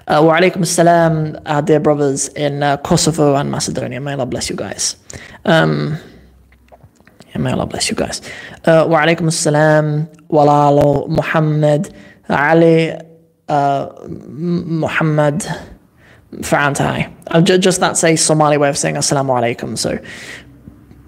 [0.08, 4.00] Uh, wa alaikum assalam, our dear brothers in uh, Kosovo and Macedonia.
[4.00, 4.96] May Allah bless you guys.
[5.44, 5.98] Um,
[7.38, 8.20] may Allah bless you guys.
[8.64, 11.94] Uh, wa alaikum assalam, walalo, Muhammad,
[12.28, 12.92] Ali,
[13.48, 15.46] uh, Muhammad,
[16.36, 17.60] Farantai.
[17.60, 19.78] Just that's a Somali way of saying assalamu alaikum.
[19.78, 19.98] So,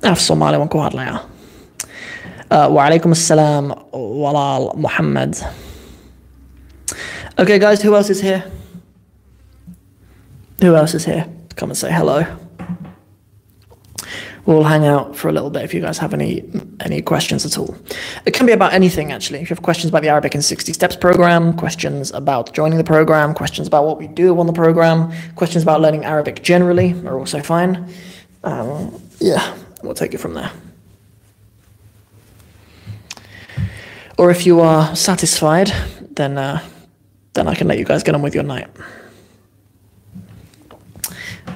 [0.03, 1.25] af Somali wan ku hadlaya.
[2.51, 5.37] Uh, wa alaikum assalam, walal, Muhammad.
[7.39, 8.45] Okay, guys, who else is here?
[10.61, 11.27] Who else is here?
[11.57, 12.25] Come and say hello.
[14.47, 16.45] We'll hang out for a little bit if you guys have any
[16.81, 17.75] any questions at all.
[18.27, 19.41] It can be about anything actually.
[19.41, 22.85] If you have questions about the Arabic in 60 Steps program, questions about joining the
[22.85, 27.19] program, questions about what we do on the program, questions about learning Arabic generally are
[27.19, 27.89] also fine.
[28.43, 30.51] Um, yeah, we'll take it from there.
[34.19, 35.73] Or if you are satisfied,
[36.11, 36.61] then uh,
[37.33, 38.69] then I can let you guys get on with your night.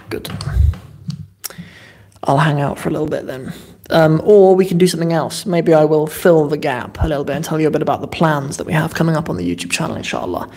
[0.09, 0.31] Good.
[2.25, 3.53] I'll hang out for a little bit then.
[3.91, 5.47] Um, or we can do something else.
[5.47, 8.01] Maybe I will fill the gap a little bit and tell you a bit about
[8.01, 10.51] the plans that we have coming up on the YouTube channel, inshallah.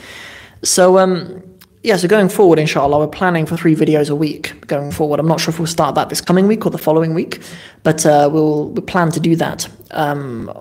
[0.64, 1.42] So, um,
[1.82, 5.20] yeah, so going forward, inshallah, we're planning for three videos a week going forward.
[5.20, 7.42] I'm not sure if we'll start that this coming week or the following week,
[7.84, 9.68] but uh, we'll, we plan to do that.
[9.92, 10.52] Um,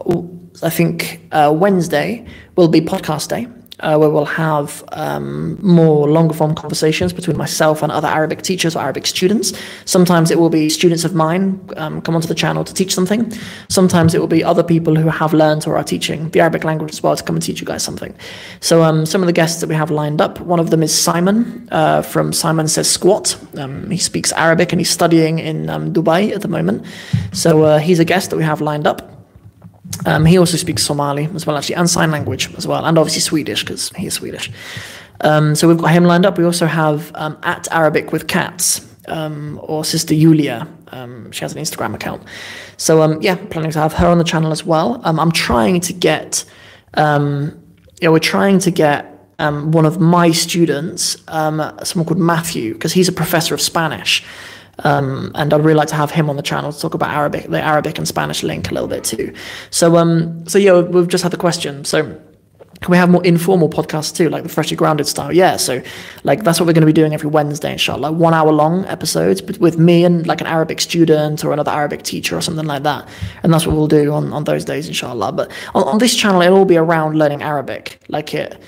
[0.62, 2.24] I think uh, Wednesday
[2.56, 3.48] will be podcast day
[3.80, 8.76] uh, where we'll have um, more longer form conversations between myself and other Arabic teachers
[8.76, 9.52] or Arabic students.
[9.84, 13.32] Sometimes it will be students of mine um, come onto the channel to teach something.
[13.68, 16.90] Sometimes it will be other people who have learned or are teaching the Arabic language
[16.90, 18.14] as well to come and teach you guys something.
[18.60, 20.96] So um, some of the guests that we have lined up, one of them is
[20.96, 23.36] Simon uh, from Simon Says Squat.
[23.56, 26.86] Um, he speaks Arabic and he's studying in um, Dubai at the moment.
[27.32, 29.19] So uh, he's a guest that we have lined up.
[30.06, 33.20] Um, he also speaks Somali as well, actually, and sign language as well, and obviously
[33.20, 34.50] Swedish because he's Swedish.
[35.22, 36.38] Um, so we've got him lined up.
[36.38, 40.66] We also have um, at Arabic with cats um, or Sister Yulia.
[40.88, 42.22] Um, she has an Instagram account.
[42.78, 45.00] So um, yeah, planning to have her on the channel as well.
[45.04, 46.44] I'm trying to get,
[46.96, 49.06] yeah, we're trying to get
[49.38, 54.24] one of my students, someone called Matthew, because he's a professor of Spanish.
[54.84, 57.48] Um, and I'd really like to have him on the channel to talk about Arabic,
[57.48, 59.32] the Arabic and Spanish link a little bit too.
[59.70, 61.84] So, um, so yeah, we've just had the question.
[61.84, 62.20] So,
[62.80, 65.30] can we have more informal podcasts too, like the freshly grounded style?
[65.32, 65.56] Yeah.
[65.56, 65.82] So,
[66.24, 68.12] like that's what we're going to be doing every Wednesday, inshallah.
[68.12, 72.02] One hour long episodes but with me and like an Arabic student or another Arabic
[72.02, 73.06] teacher or something like that.
[73.42, 75.32] And that's what we'll do on, on those days, inshallah.
[75.32, 78.00] But on, on this channel, it'll all be around learning Arabic.
[78.08, 78.60] Like it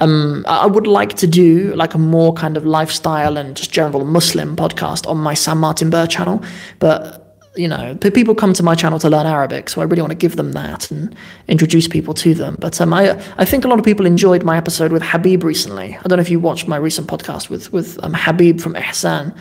[0.00, 4.04] um, I would like to do like a more kind of lifestyle and just general
[4.04, 6.42] Muslim podcast on my Sam Martin Burr channel,
[6.78, 7.20] but
[7.56, 10.16] you know, people come to my channel to learn Arabic, so I really want to
[10.16, 11.14] give them that and
[11.48, 12.56] introduce people to them.
[12.60, 15.96] But um, I, I think a lot of people enjoyed my episode with Habib recently.
[15.96, 19.36] I don't know if you watched my recent podcast with with um, Habib from Ihsan,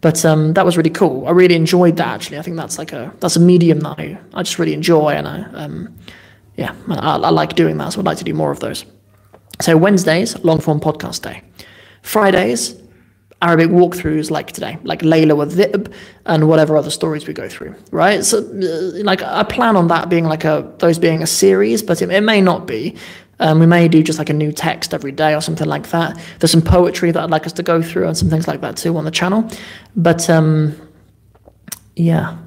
[0.00, 1.26] but um, that was really cool.
[1.26, 2.08] I really enjoyed that.
[2.08, 5.10] Actually, I think that's like a that's a medium that I, I just really enjoy,
[5.10, 5.96] and I um,
[6.56, 7.92] yeah, I, I like doing that.
[7.92, 8.84] So I'd like to do more of those.
[9.60, 11.42] So Wednesdays, long form podcast day.
[12.02, 12.76] Fridays,
[13.42, 15.92] Arabic walkthroughs like today, like Layla with Dhib
[16.26, 18.24] and whatever other stories we go through, right?
[18.24, 22.00] So, uh, like, I plan on that being like a, those being a series, but
[22.02, 22.94] it, it may not be.
[23.40, 26.20] Um, we may do just like a new text every day or something like that.
[26.38, 28.76] There's some poetry that I'd like us to go through and some things like that
[28.76, 29.50] too on the channel.
[29.96, 30.76] But um,
[31.96, 32.38] yeah,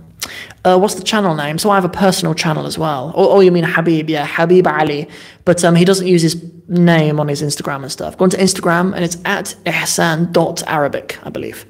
[0.64, 1.58] uh, what's the channel name?
[1.58, 3.12] So I have a personal channel as well.
[3.16, 4.10] Or, or you mean Habib?
[4.10, 5.08] Yeah, Habib Ali.
[5.46, 8.18] But um, he doesn't use his name on his Instagram and stuff.
[8.18, 11.66] Go onto Instagram and it's at ihsan.arabic, I believe.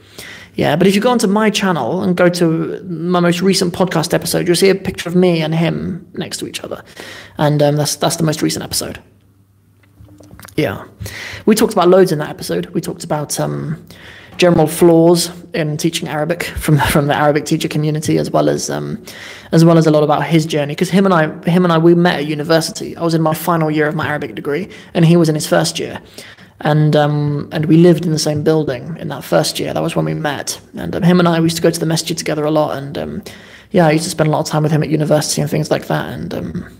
[0.55, 4.13] Yeah, but if you go onto my channel and go to my most recent podcast
[4.13, 6.81] episode, you'll see a picture of me and him next to each other.
[7.37, 9.01] And um, that's, that's the most recent episode.
[10.55, 10.85] Yeah.
[11.45, 12.67] We talked about loads in that episode.
[12.67, 13.37] We talked about.
[13.39, 13.85] Um,
[14.37, 19.03] general flaws in teaching Arabic from from the Arabic teacher community, as well as um,
[19.51, 20.73] as well as a lot about his journey.
[20.73, 22.95] Because him and I, him and I, we met at university.
[22.97, 25.47] I was in my final year of my Arabic degree, and he was in his
[25.47, 26.01] first year,
[26.61, 29.73] and um, and we lived in the same building in that first year.
[29.73, 31.79] That was when we met, and um, him and I we used to go to
[31.79, 33.23] the masjid together a lot, and um,
[33.71, 35.71] yeah, I used to spend a lot of time with him at university and things
[35.71, 36.33] like that, and.
[36.33, 36.77] Um,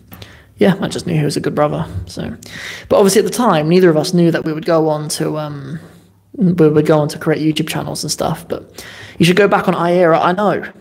[0.57, 1.85] yeah, I just knew he was a good brother.
[2.05, 2.33] So,
[2.87, 5.37] but obviously at the time, neither of us knew that we would go on to
[5.37, 5.81] um,
[6.37, 8.47] we would go on to create YouTube channels and stuff.
[8.47, 8.85] But
[9.17, 10.19] you should go back on iEra.
[10.21, 10.71] I know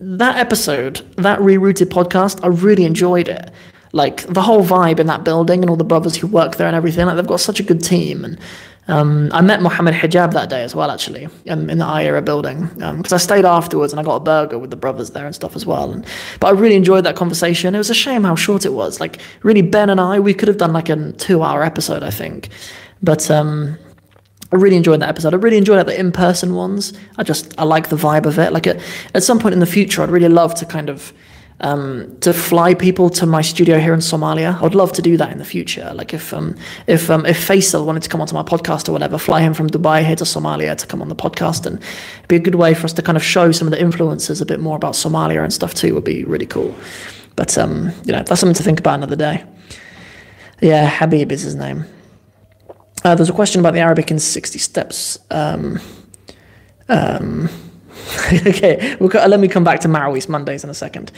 [0.00, 3.50] that episode, that rerouted podcast, I really enjoyed it.
[3.92, 6.76] Like the whole vibe in that building and all the brothers who work there and
[6.76, 7.06] everything.
[7.06, 8.24] Like they've got such a good team.
[8.24, 8.38] And
[8.86, 12.66] um, I met Mohammed Hijab that day as well, actually, in, in the iEra building,
[12.66, 15.34] because um, I stayed afterwards and I got a burger with the brothers there and
[15.34, 15.92] stuff as well.
[15.92, 16.06] And
[16.38, 17.74] but I really enjoyed that conversation.
[17.74, 19.00] It was a shame how short it was.
[19.00, 22.48] Like really, Ben and I, we could have done like a two-hour episode, I think.
[23.02, 23.76] But um,
[24.52, 25.32] I really enjoyed that episode.
[25.32, 26.92] I really enjoyed like, the in-person ones.
[27.16, 28.52] I just I like the vibe of it.
[28.52, 28.80] Like at,
[29.14, 31.12] at some point in the future, I'd really love to kind of
[31.60, 34.58] um, to fly people to my studio here in Somalia.
[34.58, 35.92] I would love to do that in the future.
[35.94, 39.18] Like if um, if um, if Faisal wanted to come onto my podcast or whatever,
[39.18, 42.36] fly him from Dubai here to Somalia to come on the podcast, and it'd be
[42.36, 44.60] a good way for us to kind of show some of the influences a bit
[44.60, 45.94] more about Somalia and stuff too.
[45.94, 46.74] Would be really cool.
[47.36, 49.44] But um, you know, that's something to think about another day.
[50.60, 51.84] Yeah, Habib is his name.
[53.04, 55.18] Uh, there's a question about the Arabic in 60 steps.
[55.30, 55.80] Um,
[56.90, 57.48] Um,
[58.46, 61.12] okay, we'll, let me come back to Marawees Mondays in a second.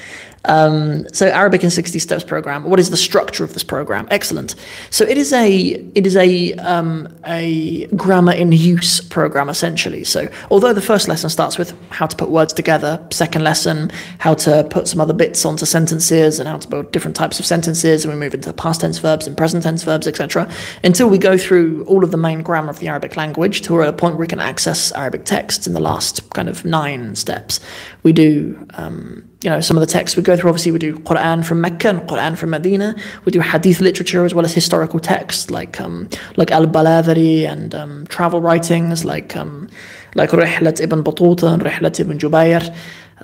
[0.47, 2.65] Um, so Arabic in 60 Steps program.
[2.65, 4.09] What is the structure of this program?
[4.11, 4.55] Excellent.
[4.91, 5.57] So it is a
[5.95, 10.05] it is a um, a grammar in use program essentially.
[10.05, 14.35] So although the first lesson starts with how to put words together, second lesson how
[14.35, 18.05] to put some other bits onto sentences and how to build different types of sentences,
[18.05, 20.51] and we move into past tense verbs and present tense verbs, etc.
[20.83, 23.93] Until we go through all of the main grammar of the Arabic language to a
[23.93, 27.61] point where we can access Arabic texts in the last kind of nine steps.
[28.03, 28.67] We do.
[28.75, 31.61] Um, you know, some of the texts we go through, obviously we do Quran from
[31.61, 32.95] Mecca and Quran from Medina.
[33.25, 38.07] We do Hadith literature as well as historical texts like um, like Al-Baladhuri and um,
[38.07, 39.69] travel writings like um,
[40.15, 42.75] like Rihlat ibn Battuta and Rihlat ibn Jubayr.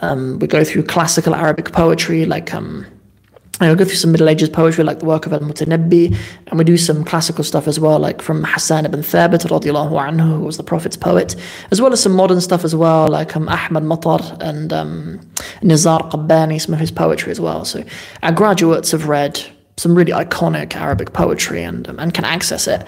[0.03, 2.85] Um, we go through classical Arabic poetry like um,
[3.61, 6.17] I go through some Middle Ages poetry like the work of Al-Mutanabbi,
[6.47, 10.39] and we do some classical stuff as well, like from Hassan ibn Thabit radiallahu anhu,
[10.39, 11.35] who was the Prophet's poet,
[11.73, 15.21] as well as some modern stuff as well, like um, Ahmad Matar and um,
[15.61, 17.65] Nizar Qabbani, some of his poetry as well.
[17.65, 17.83] So
[18.23, 19.43] our graduates have read
[19.77, 22.87] some really iconic Arabic poetry and, um, and can access it.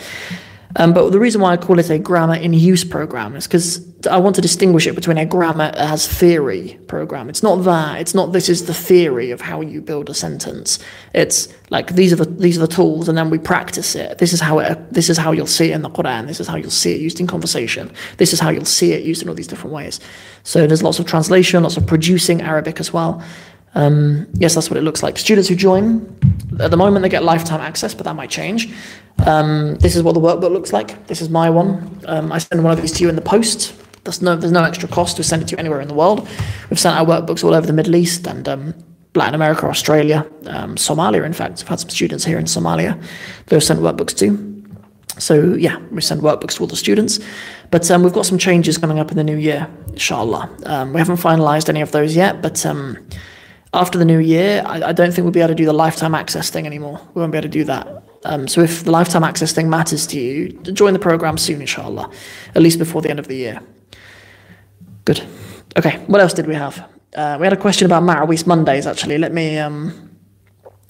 [0.77, 3.85] Um, but the reason why I call it a grammar in use program is because
[4.09, 7.29] I want to distinguish it between a grammar as theory program.
[7.29, 8.01] It's not that.
[8.01, 10.79] It's not this is the theory of how you build a sentence.
[11.13, 14.19] It's like these are the these are the tools, and then we practice it.
[14.19, 14.93] This is how it.
[14.93, 16.27] This is how you'll see it in the Quran.
[16.27, 17.91] This is how you'll see it used in conversation.
[18.17, 20.01] This is how you'll see it used in all these different ways.
[20.45, 23.23] So there's lots of translation, lots of producing Arabic as well.
[23.75, 25.19] Um, yes, that's what it looks like.
[25.19, 26.19] Students who join,
[26.59, 28.73] at the moment they get lifetime access, but that might change.
[29.27, 31.07] Um, this is what the workbook looks like.
[31.07, 32.01] This is my one.
[32.07, 33.75] Um, I send one of these to you in the post.
[34.05, 36.29] There's no, there's no extra cost to send it to you anywhere in the world.
[36.71, 38.75] We've sent our workbooks all over the Middle East and um,
[39.15, 41.63] Latin America, Australia, um, Somalia, in fact.
[41.63, 43.03] I've had some students here in Somalia
[43.47, 44.47] they've sent workbooks to.
[45.21, 47.21] So, yeah, we send workbooks to all the students.
[47.71, 50.51] But um, we've got some changes coming up in the new year, inshallah.
[50.65, 52.65] Um, we haven't finalized any of those yet, but
[53.73, 56.15] after the new year, I, I, don't think we'll be able to do the lifetime
[56.15, 57.01] access thing anymore.
[57.15, 58.03] We won't be able to do that.
[58.25, 62.11] Um, so if the lifetime access thing matters to you, join the program soon, inshallah,
[62.55, 63.61] at least before the end of the year.
[65.05, 65.27] Good.
[65.77, 66.89] Okay, what else did we have?
[67.15, 69.19] Uh, we had a question about Marawees Mondays, actually.
[69.19, 70.11] Let me um,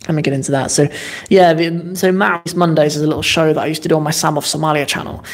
[0.09, 0.71] let me get into that.
[0.71, 0.89] So,
[1.29, 4.03] yeah, the, so Marawees Mondays is a little show that I used to do on
[4.03, 5.25] my Sam of Somalia channel.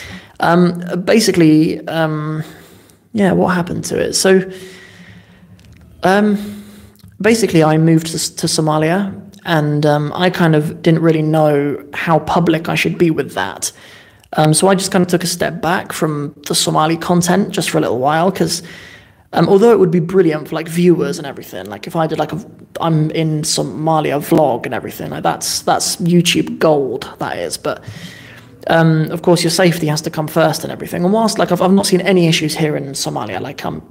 [0.40, 2.42] Um, basically, um,
[3.12, 4.14] yeah, what happened to it?
[4.14, 4.50] So,
[6.02, 6.64] um,
[7.20, 12.18] basically, I moved to, to Somalia, and um, I kind of didn't really know how
[12.18, 13.72] public I should be with that.
[14.34, 17.70] Um, so I just kind of took a step back from the Somali content just
[17.70, 18.62] for a little while because.
[19.32, 22.16] Um, although it would be brilliant for like viewers and everything, like if I did
[22.16, 22.42] like a,
[22.80, 27.58] I'm in Somalia vlog and everything, like that's that's YouTube gold, that is.
[27.58, 27.84] But
[28.68, 31.04] um, of course, your safety has to come first and everything.
[31.04, 33.82] And whilst like I've, I've not seen any issues here in Somalia, like I'm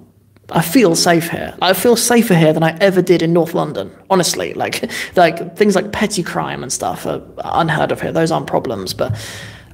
[0.51, 1.55] I feel safe here.
[1.61, 3.91] I feel safer here than I ever did in North London.
[4.09, 8.11] Honestly, like like things like petty crime and stuff are unheard of here.
[8.11, 8.93] Those aren't problems.
[8.93, 9.15] But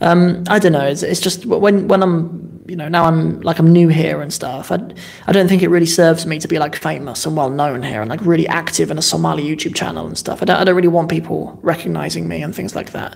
[0.01, 0.85] um, I don't know.
[0.85, 4.33] It's, it's just when when I'm you know now I'm like I'm new here and
[4.33, 4.71] stuff.
[4.71, 4.79] I
[5.27, 8.01] I don't think it really serves me to be like famous and well known here
[8.01, 10.41] and like really active in a Somali YouTube channel and stuff.
[10.41, 13.15] I don't I don't really want people recognizing me and things like that.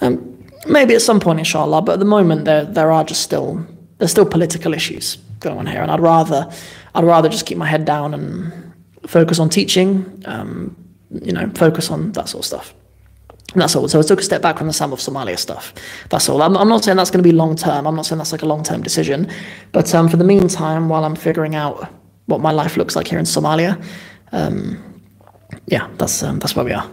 [0.00, 1.82] Um, maybe at some point, inshallah.
[1.82, 3.66] But at the moment, there there are just still
[3.98, 6.50] there's still political issues going on here, and I'd rather
[6.94, 8.72] I'd rather just keep my head down and
[9.06, 10.76] focus on teaching, um,
[11.10, 12.74] you know, focus on that sort of stuff.
[13.54, 13.88] That's all.
[13.88, 15.74] So I took a step back from the Sam of Somalia stuff.
[16.08, 16.42] That's all.
[16.42, 17.86] I'm, I'm not saying that's going to be long term.
[17.86, 19.28] I'm not saying that's like a long term decision.
[19.72, 21.88] But um, for the meantime, while I'm figuring out
[22.26, 23.82] what my life looks like here in Somalia,
[24.32, 25.02] um,
[25.66, 26.88] yeah, that's um, that's where we are.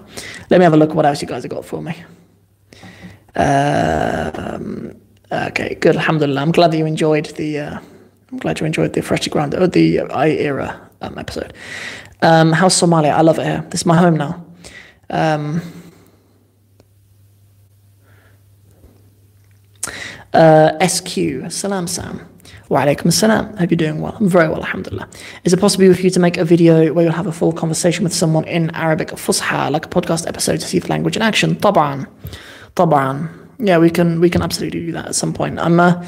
[0.50, 1.96] Let me have a look at what else you guys have got for me.
[3.36, 4.58] Uh,
[5.32, 5.96] okay, good.
[5.96, 6.42] Alhamdulillah.
[6.42, 7.60] I'm glad that you enjoyed the.
[7.60, 7.80] Uh,
[8.32, 11.54] I'm glad you enjoyed the Freshly Ground or the I era um, episode.
[12.24, 13.14] Um, how's Somalia?
[13.14, 13.64] I love it here.
[13.70, 14.44] This is my home now.
[20.34, 22.28] Uh, SQ, Salam Sam.
[22.70, 23.56] Wa alaikum salam.
[23.58, 24.18] Hope you're doing well.
[24.20, 25.08] I'm very well, alhamdulillah.
[25.46, 28.04] Is it possible for you to make a video where you'll have a full conversation
[28.04, 31.56] with someone in Arabic Fusha, like a podcast episode to see the language in action?
[31.56, 32.08] Taban.
[32.76, 33.30] Taban.
[33.60, 35.60] Yeah, we can we can absolutely do that at some point.
[35.60, 36.06] I'm uh,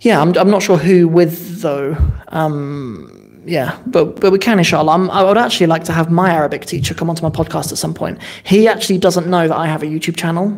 [0.00, 1.96] yeah, I'm, I'm not sure who with though.
[2.28, 4.92] Um, yeah, but but we can inshallah.
[4.92, 7.78] I'm, i would actually like to have my Arabic teacher come onto my podcast at
[7.78, 8.18] some point.
[8.44, 10.50] He actually doesn't know that I have a YouTube channel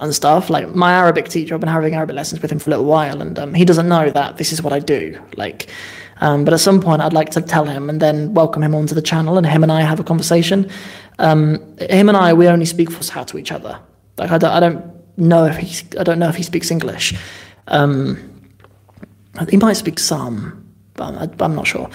[0.00, 0.50] and stuff.
[0.50, 3.20] Like my Arabic teacher, I've been having Arabic lessons with him for a little while,
[3.20, 5.20] and um, he doesn't know that this is what I do.
[5.36, 5.68] Like,
[6.20, 8.94] um, but at some point, I'd like to tell him and then welcome him onto
[8.94, 10.70] the channel, and him and I have a conversation.
[11.18, 13.78] Um, him and I, we only speak Fusha to each other.
[14.18, 14.84] Like I don't, I don't
[15.16, 17.14] know if he, I don't know if he speaks English.
[17.68, 18.32] Um,
[19.50, 21.90] he might speak some, but I'm, I'm not sure.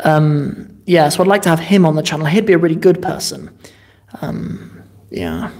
[0.00, 2.26] Um, yeah, so I'd like to have him on the channel.
[2.26, 3.56] He'd be a really good person.
[4.20, 5.50] Um, yeah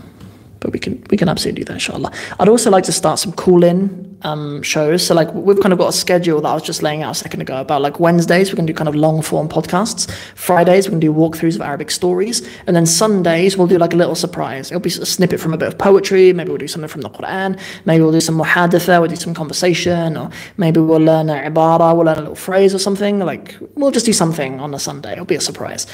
[0.64, 2.10] but we can we can absolutely do that inshallah.
[2.40, 5.06] I'd also like to start some call-in um, shows.
[5.06, 7.14] So like we've kind of got a schedule that i was just laying out a
[7.14, 10.10] second ago about like wednesdays going to do kind of long form podcasts.
[10.34, 12.48] Fridays going to do walkthroughs of arabic stories.
[12.66, 14.70] And then sundays we'll do like a little surprise.
[14.70, 16.32] It'll be a snippet from a bit of poetry.
[16.32, 17.60] Maybe we'll do something from the quran.
[17.84, 20.16] Maybe we'll do some muhadatha we'll do some conversation.
[20.16, 23.18] Or maybe we'll learn a ibara we'll learn a little phrase or something.
[23.18, 25.12] Like we'll just do something on a sunday.
[25.12, 25.86] It'll be a surprise.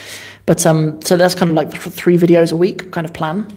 [0.46, 3.48] But um so that's kind of like three videos a week kind of plan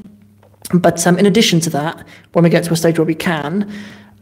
[0.73, 3.71] but um, in addition to that, when we get to a stage where we can,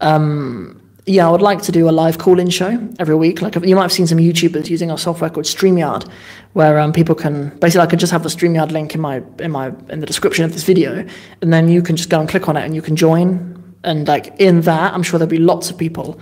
[0.01, 3.41] um, yeah, I would like to do a live call-in show every week.
[3.41, 6.07] Like you might have seen some YouTubers using our software called StreamYard,
[6.53, 9.51] where um, people can basically I could just have the StreamYard link in my in
[9.51, 11.05] my in the description of this video,
[11.41, 13.75] and then you can just go and click on it and you can join.
[13.83, 16.19] And like in that, I'm sure there'll be lots of people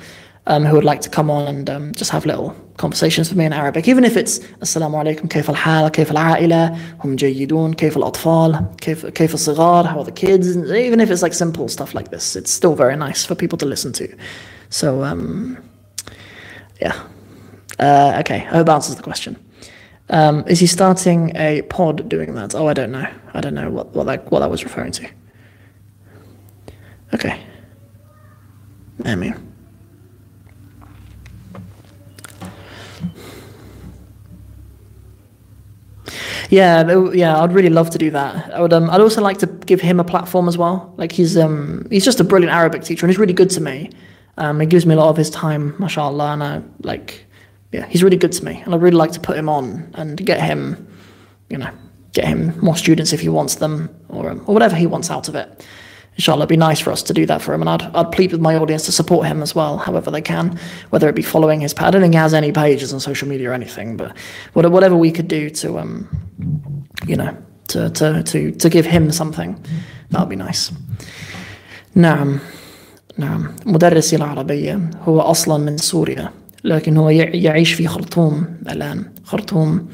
[0.50, 3.46] um, who would like to come on and um, just have little conversations with me
[3.46, 8.66] in Arabic, even if it's Assalamu alaikum, كيف الحال, كيف العائلة, هم جيدون, كيف الأطفال,
[8.78, 12.36] كيف, كيف الصغار, how are the kids, even if it's like simple stuff like this,
[12.36, 14.08] it's still very nice for people to listen to.
[14.70, 15.58] So, um,
[16.82, 17.00] yeah.
[17.78, 19.38] Uh, okay, I hope answers the question.
[20.10, 22.56] Um, is he starting a pod doing that?
[22.56, 23.08] Oh, I don't know.
[23.36, 25.08] I don't know what, what, that, what that was referring to.
[27.14, 27.40] Okay.
[29.06, 29.49] I mean.
[36.50, 38.54] Yeah, yeah, I'd really love to do that.
[38.54, 38.74] I would.
[38.74, 40.94] Um, I'd also like to give him a platform as well.
[40.98, 43.92] Like he's um, he's just a brilliant Arabic teacher, and he's really good to me.
[44.38, 47.26] Um, he gives me a lot of his time, mashallah, and I like,
[47.72, 50.18] yeah, he's really good to me, and I'd really like to put him on and
[50.26, 50.88] get him,
[51.50, 51.72] you know,
[52.14, 55.28] get him more students if he wants them, or um, or whatever he wants out
[55.28, 55.66] of it
[56.19, 57.61] inshallah, it'd be nice for us to do that for him.
[57.61, 60.59] And I'd, I'd plead with my audience to support him as well, however they can,
[60.91, 61.87] whether it be following his page.
[61.87, 64.17] I don't think he has any pages on social media or anything, but
[64.53, 66.09] whatever we could do to, um,
[67.07, 67.37] you know,
[67.69, 69.63] to, to, to, to give him something,
[70.11, 70.73] that would be nice.
[71.97, 72.39] نعم
[73.19, 76.31] نعم مدرسي العربية هو أصلا من سوريا
[76.65, 79.89] لكن هو يعيش في خرطوم الآن خرطوم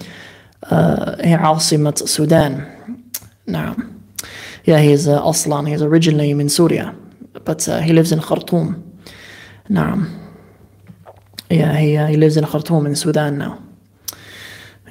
[1.20, 2.64] هي عاصمة السودان
[3.46, 3.76] نعم
[4.65, 5.65] yeah, he's uh, Aslan.
[5.65, 6.95] He's originally in Syria,
[7.43, 8.83] but uh, he lives in Khartoum.
[9.69, 10.09] Naam.
[11.49, 13.61] Yeah, he, uh, he lives in Khartoum in Sudan now.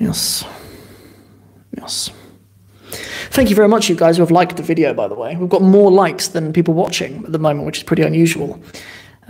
[0.00, 0.44] Yes.
[1.76, 2.10] Yes.
[3.30, 5.34] Thank you very much, you guys who have liked the video, by the way.
[5.36, 8.62] We've got more likes than people watching at the moment, which is pretty unusual.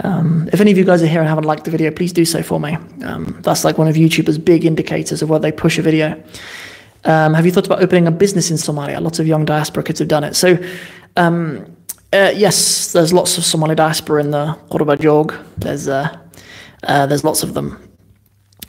[0.03, 2.25] Um, if any of you guys are here and haven't liked the video, please do
[2.25, 2.77] so for me.
[3.03, 6.23] Um, that's like one of YouTuber's big indicators of whether they push a video.
[7.05, 9.01] Um, have you thought about opening a business in Somalia?
[9.01, 10.35] Lots of young diaspora kids have done it.
[10.35, 10.59] So,
[11.17, 11.77] um,
[12.13, 15.35] uh, yes, there's lots of Somali diaspora in the Qurba Jog.
[15.59, 16.17] There's uh,
[16.85, 17.81] uh, there's lots of them.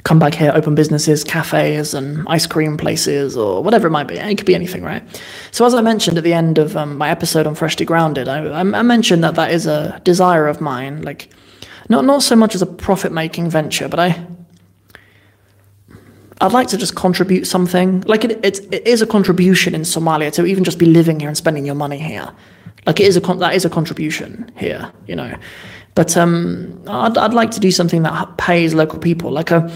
[0.03, 4.15] Come back here, open businesses, cafes, and ice cream places, or whatever it might be.
[4.15, 5.03] It could be anything, right?
[5.51, 8.39] So, as I mentioned at the end of um, my episode on Freshly Grounded, I,
[8.59, 11.03] I mentioned that that is a desire of mine.
[11.03, 11.29] Like,
[11.87, 14.27] not not so much as a profit making venture, but I
[16.41, 18.01] I'd like to just contribute something.
[18.01, 21.29] Like it, it, it is a contribution in Somalia to even just be living here
[21.29, 22.31] and spending your money here.
[22.85, 25.35] Like it is a that is a contribution here, you know.
[25.95, 29.31] But um, I'd, I'd like to do something that pays local people.
[29.31, 29.71] Like a,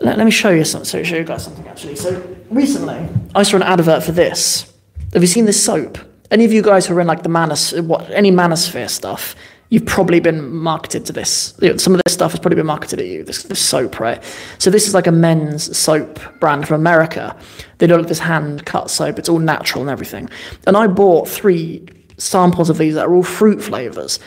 [0.00, 0.84] let, let me show you something.
[0.84, 1.96] So show you guys something actually.
[1.96, 4.72] So recently, I saw an advert for this.
[5.12, 5.98] Have you seen this soap?
[6.30, 9.36] Any of you guys who are in like the manos, what any manosphere stuff?
[9.70, 11.54] You've probably been marketed to this.
[11.76, 14.22] Some of this stuff has probably been marketed at you, this, this soap, right?
[14.58, 17.36] So this is like a men's soap brand from America.
[17.78, 19.18] They do like this hand cut soap.
[19.18, 20.28] It's all natural and everything.
[20.66, 21.86] And I bought three
[22.16, 24.20] samples of these that are all fruit flavors.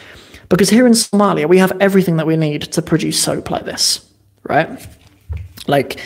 [0.49, 4.05] Because here in Somalia, we have everything that we need to produce soap like this,
[4.43, 4.87] right?
[5.67, 5.99] Like,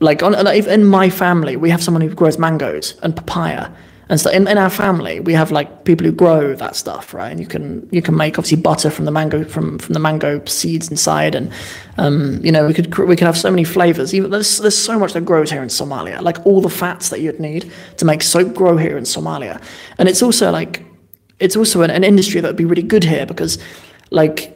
[0.00, 3.70] like on, in my family, we have someone who grows mangoes and papaya
[4.08, 7.30] and so in, in our family, we have like people who grow that stuff, right?
[7.30, 10.44] And you can you can make obviously butter from the mango from from the mango
[10.44, 11.52] seeds inside, and
[11.98, 14.14] um, you know we could we could have so many flavors.
[14.14, 17.20] Even there's there's so much that grows here in Somalia, like all the fats that
[17.20, 19.60] you'd need to make soap grow here in Somalia,
[19.98, 20.84] and it's also like
[21.40, 23.58] it's also an, an industry that would be really good here because
[24.10, 24.52] like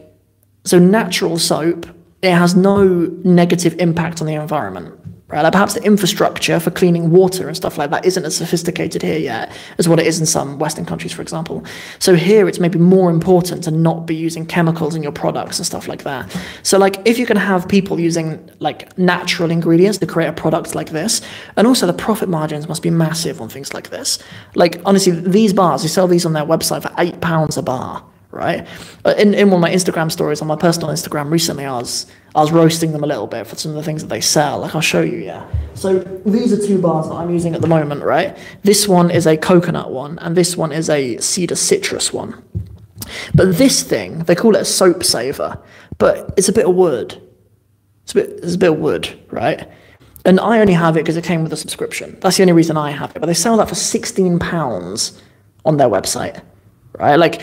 [0.64, 1.86] so natural soap
[2.22, 2.84] it has no
[3.24, 4.94] negative impact on the environment
[5.30, 5.42] right?
[5.42, 9.18] Like perhaps the infrastructure for cleaning water and stuff like that isn't as sophisticated here
[9.18, 11.64] yet as what it is in some Western countries, for example.
[11.98, 15.66] So here it's maybe more important to not be using chemicals in your products and
[15.66, 16.36] stuff like that.
[16.62, 20.74] So like if you can have people using like natural ingredients to create a product
[20.74, 21.22] like this,
[21.56, 24.18] and also the profit margins must be massive on things like this.
[24.54, 28.04] Like honestly, these bars, they sell these on their website for eight pounds a bar
[28.30, 28.66] right?
[29.04, 32.06] Uh, in, in one of my Instagram stories on my personal Instagram recently, I was
[32.34, 34.60] I was roasting them a little bit for some of the things that they sell.
[34.60, 35.48] Like I'll show you, yeah.
[35.74, 38.36] So these are two bars that I'm using at the moment, right?
[38.62, 42.42] This one is a coconut one, and this one is a cedar citrus one.
[43.34, 45.60] But this thing, they call it a soap saver,
[45.98, 47.20] but it's a bit of wood.
[48.04, 49.68] It's a bit, it's a bit of wood, right?
[50.24, 52.18] And I only have it because it came with a subscription.
[52.20, 53.20] That's the only reason I have it.
[53.20, 55.20] But they sell that for £16
[55.64, 56.42] on their website,
[56.98, 57.16] right?
[57.16, 57.42] Like,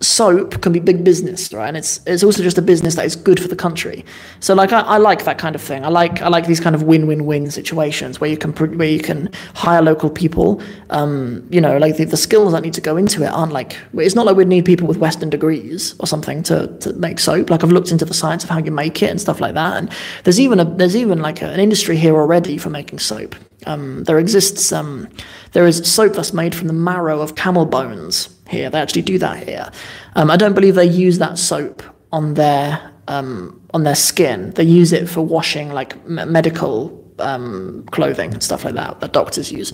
[0.00, 1.68] soap can be big business, right?
[1.68, 4.04] And it's it's also just a business that is good for the country.
[4.40, 5.84] So like I, I like that kind of thing.
[5.84, 9.30] I like I like these kind of win-win-win situations where you can where you can
[9.54, 10.62] hire local people.
[10.88, 13.76] Um, you know, like the, the skills that need to go into it aren't like
[13.94, 17.50] it's not like we'd need people with Western degrees or something to to make soap.
[17.50, 19.76] Like I've looked into the science of how you make it and stuff like that.
[19.76, 19.92] And
[20.24, 23.34] there's even a there's even like a, an industry here already for making soap.
[23.66, 25.08] Um, there exists um,
[25.52, 28.70] there is soap that's made from the marrow of camel bones here.
[28.70, 29.70] They actually do that here.
[30.16, 31.82] Um, I don't believe they use that soap
[32.12, 34.50] on their um, on their skin.
[34.50, 39.50] They use it for washing like medical um, clothing and stuff like that that doctors
[39.52, 39.72] use.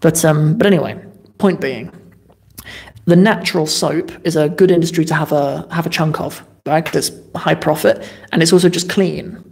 [0.00, 1.02] But um, but anyway,
[1.38, 1.92] point being,
[3.06, 6.84] the natural soap is a good industry to have a have a chunk of, right?
[6.84, 9.44] Because it's high profit and it's also just clean.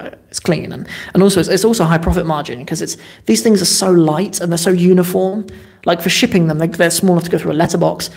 [0.00, 0.14] Right?
[0.28, 3.62] It's clean and, and also it's, it's also high profit margin because it's these things
[3.62, 5.46] are so light and they're so uniform
[5.86, 8.10] like for shipping them, like they're small enough to go through a letterbox.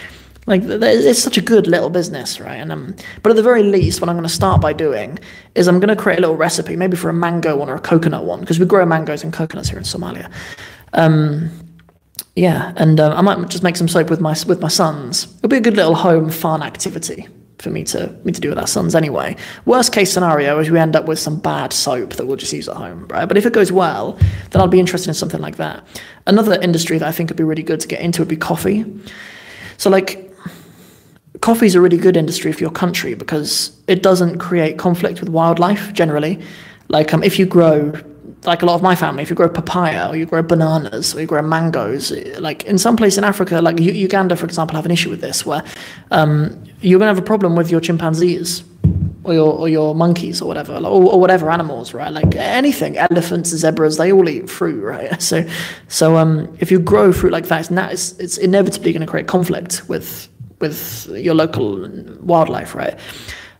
[0.45, 2.55] Like it's such a good little business, right?
[2.55, 5.19] And um, but at the very least, what I'm going to start by doing
[5.55, 7.81] is I'm going to create a little recipe, maybe for a mango one or a
[7.81, 10.31] coconut one, because we grow mangoes and coconuts here in Somalia.
[10.93, 11.49] Um,
[12.37, 15.27] yeah, and uh, I might just make some soap with my with my sons.
[15.37, 17.27] It'll be a good little home fun activity
[17.59, 19.35] for me to me to do with our sons anyway.
[19.65, 22.69] Worst case scenario is we end up with some bad soap that we'll just use
[22.69, 23.25] at home, right?
[23.25, 24.13] But if it goes well,
[24.51, 25.85] then I'll be interested in something like that.
[26.27, 28.85] Another industry that I think would be really good to get into would be coffee.
[29.77, 30.31] So like
[31.41, 35.29] coffee is a really good industry for your country because it doesn't create conflict with
[35.29, 36.39] wildlife generally.
[36.89, 37.93] Like um, if you grow
[38.47, 41.21] like a lot of my family, if you grow papaya or you grow bananas or
[41.21, 44.85] you grow mangoes, like in some place in Africa, like U- Uganda, for example, have
[44.85, 45.63] an issue with this where
[46.11, 48.63] um, you're going to have a problem with your chimpanzees
[49.25, 52.13] or your, or your monkeys or whatever, or, or, whatever animals, right?
[52.13, 55.21] Like anything, elephants, zebras, they all eat fruit, right?
[55.27, 55.45] So,
[55.89, 59.87] so um, if you grow fruit like that, it's, it's inevitably going to create conflict
[59.87, 60.29] with
[60.59, 61.87] with your local
[62.19, 62.97] wildlife, right?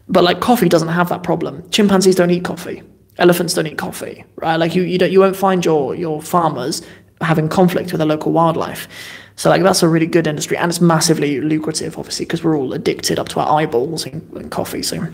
[0.10, 1.70] But like coffee doesn't have that problem.
[1.70, 2.82] Chimpanzees don't eat coffee
[3.20, 4.56] elephants don't eat coffee, right?
[4.56, 6.82] Like you, you don't, you won't find your your farmers
[7.22, 8.88] having conflict with the local wildlife.
[9.36, 12.74] So like that's a really good industry, and it's massively lucrative, obviously, because we're all
[12.74, 14.84] addicted up to our eyeballs in, in coffee.
[14.84, 15.08] So.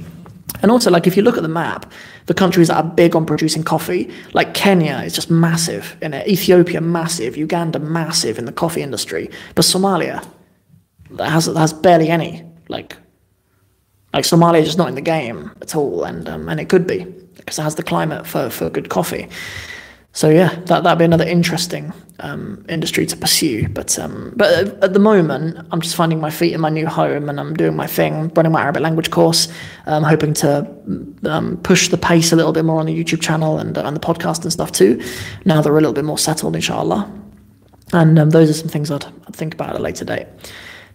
[0.62, 1.92] And also, like if you look at the map,
[2.28, 6.26] the countries that are big on producing coffee, like Kenya is just massive in it,
[6.28, 10.26] Ethiopia massive, Uganda massive in the coffee industry, but Somalia
[11.12, 12.44] that has has barely any.
[12.70, 12.96] Like,
[14.14, 16.88] like Somalia is just not in the game at all, and um, and it could
[16.88, 19.28] be because it has the climate for, for good coffee.
[20.16, 23.68] So yeah, that that'd be another interesting um, industry to pursue.
[23.68, 27.30] But um, but at the moment, I'm just finding my feet in my new home,
[27.30, 29.48] and I'm doing my thing, running my Arabic language course.
[29.88, 30.70] I'm hoping to
[31.26, 34.00] um, push the pace a little bit more on the YouTube channel and and the
[34.00, 35.02] podcast and stuff too.
[35.46, 37.12] Now that we're a little bit more settled, inshallah.
[37.92, 40.28] And um, those are some things I'd, I'd think about at a later date.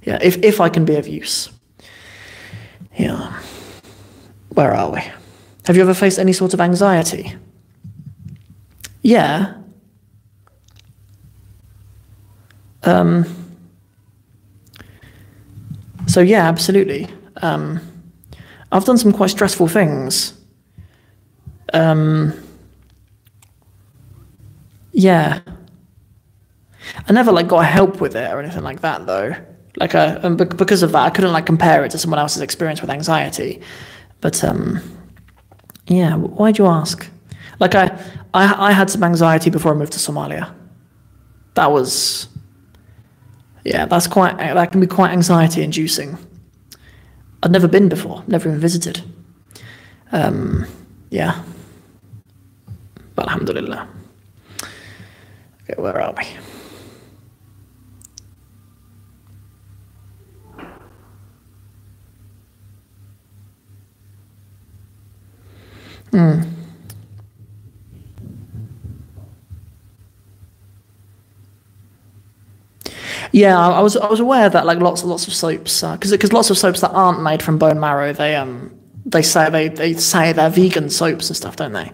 [0.04, 1.50] Yeah, if if I can be of use.
[2.96, 3.40] Yeah.
[4.50, 5.02] Where are we?
[5.68, 7.36] Have you ever faced any sort of anxiety?
[9.02, 9.52] Yeah.
[12.84, 13.26] Um,
[16.06, 17.06] so, yeah, absolutely.
[17.42, 17.80] Um,
[18.72, 20.32] I've done some quite stressful things.
[21.74, 22.32] Um,
[24.92, 25.40] yeah.
[27.06, 29.34] I never like got help with it or anything like that though.
[29.76, 32.80] Like, I, uh, because of that, I couldn't like compare it to someone else's experience
[32.80, 33.60] with anxiety.
[34.22, 34.80] But um,
[35.88, 37.08] yeah, why'd you ask?
[37.60, 37.86] Like I,
[38.34, 40.54] I, I had some anxiety before I moved to Somalia.
[41.54, 42.28] That was,
[43.64, 46.16] yeah, that's quite that can be quite anxiety inducing.
[47.42, 49.02] I'd never been before, never even visited.
[50.12, 50.66] Um,
[51.10, 51.42] yeah,
[53.14, 53.88] but alhamdulillah.
[55.62, 56.24] Okay, where are we?
[66.12, 66.58] Mm.
[73.32, 76.32] Yeah, I was I was aware that like lots lots of soaps because uh, because
[76.32, 79.94] lots of soaps that aren't made from bone marrow they um they say they, they
[79.94, 81.90] say they're vegan soaps and stuff, don't they?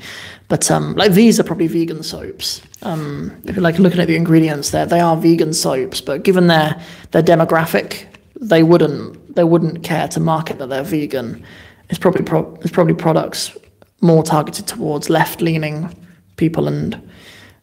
[0.48, 2.62] But um like these are probably vegan soaps.
[2.82, 6.48] Um, if you're like looking at the ingredients there, they are vegan soaps, but given
[6.48, 6.80] their
[7.12, 8.06] their demographic,
[8.40, 11.44] they wouldn't they wouldn't care to market that they're vegan.
[11.88, 13.56] It's probably pro- it's probably products
[14.04, 15.92] more targeted towards left leaning
[16.36, 17.10] people and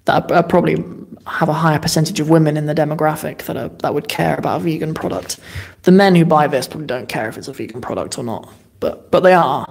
[0.06, 0.84] that are probably
[1.28, 4.60] have a higher percentage of women in the demographic that are that would care about
[4.60, 5.40] a vegan product.
[5.84, 8.52] The men who buy this probably don't care if it's a vegan product or not,
[8.80, 9.68] but but they are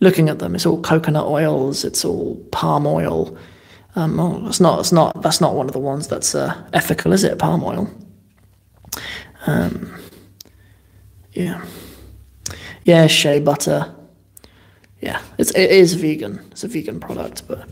[0.00, 0.54] looking at them.
[0.54, 1.84] It's all coconut oils.
[1.84, 3.36] It's all palm oil.
[3.96, 4.78] Um, oh, it's not.
[4.78, 5.20] It's not.
[5.22, 7.38] That's not one of the ones that's uh, ethical, is it?
[7.38, 7.90] Palm oil.
[9.46, 9.92] Um,
[11.32, 11.64] yeah.
[12.84, 13.94] Yeah, shea butter.
[15.00, 16.40] Yeah, it's it is vegan.
[16.50, 17.68] It's a vegan product, but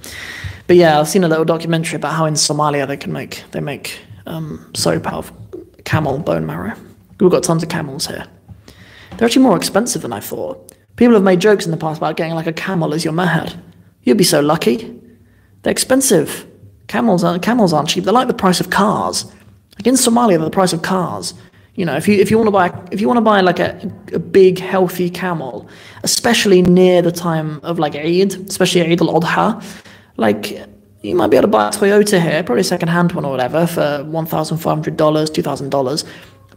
[0.67, 3.61] but yeah, I've seen a little documentary about how in Somalia they can make they
[3.61, 5.33] make um, soap out of
[5.85, 6.75] camel bone marrow.
[7.19, 8.27] We've got tons of camels here.
[9.17, 10.73] They're actually more expensive than I thought.
[10.97, 13.49] People have made jokes in the past about getting like a camel as your mahar.
[14.03, 15.01] You'd be so lucky.
[15.63, 16.47] They're expensive.
[16.87, 18.05] Camels aren't camels aren't cheap.
[18.05, 19.25] They're like the price of cars.
[19.77, 21.35] Like in Somalia, they're the price of cars.
[21.77, 23.59] You know, if you if you want to buy if you want to buy like
[23.59, 23.79] a,
[24.15, 25.69] a big healthy camel,
[26.03, 29.63] especially near the time of like Eid, especially Eid al-Adha,
[30.17, 30.67] like
[31.03, 33.31] you might be able to buy a Toyota here, probably a second hand one or
[33.31, 36.05] whatever, for one thousand five hundred dollars, two thousand dollars.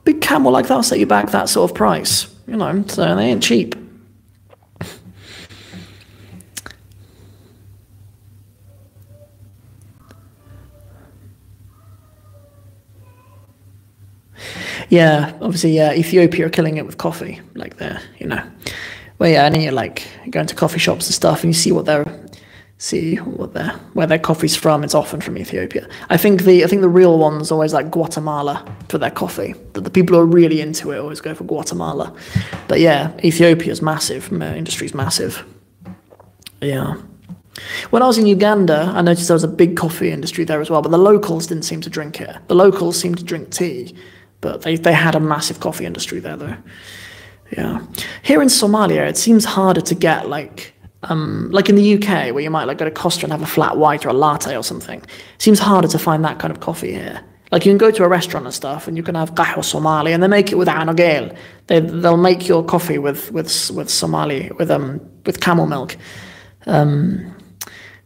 [0.06, 2.34] Big camel like that will set you back that sort of price.
[2.48, 3.76] You know, so they ain't cheap.
[14.90, 18.44] Yeah, obviously, yeah, Ethiopia are killing it with coffee, like they're, you know.
[19.20, 21.72] Well, yeah, and then you're like going to coffee shops and stuff, and you see
[21.72, 22.06] what they're
[22.80, 24.84] see what their where their coffee's from.
[24.84, 25.88] It's often from Ethiopia.
[26.10, 29.54] I think the I think the real ones always like Guatemala for their coffee.
[29.74, 32.16] That the people who are really into it always go for Guatemala.
[32.68, 34.32] But yeah, Ethiopia's massive.
[34.32, 35.46] Industry's massive.
[36.62, 36.96] Yeah.
[37.90, 40.70] When I was in Uganda, I noticed there was a big coffee industry there as
[40.70, 42.38] well, but the locals didn't seem to drink it.
[42.48, 43.94] The locals seemed to drink tea,
[44.42, 46.58] but they, they had a massive coffee industry there, though.
[47.52, 47.86] Yeah.
[48.22, 50.74] Here in Somalia, it seems harder to get like
[51.04, 53.46] um, like in the UK, where you might like go to Costa and have a
[53.46, 56.60] flat white or a latte or something, it seems harder to find that kind of
[56.60, 57.22] coffee here.
[57.52, 60.12] Like you can go to a restaurant and stuff, and you can have qahwa Somali,
[60.12, 61.36] and they make it with anogale.
[61.68, 65.98] They they'll make your coffee with with with Somali with um with camel milk.
[66.66, 67.36] Um,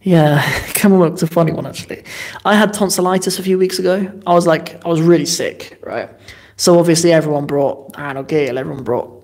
[0.04, 0.41] yeah,
[0.74, 2.04] camel milk's a funny one actually.
[2.45, 4.12] I had tonsillitis a few weeks ago.
[4.28, 6.10] I was like I was really sick, right?
[6.58, 9.24] So obviously everyone brought anogale, everyone brought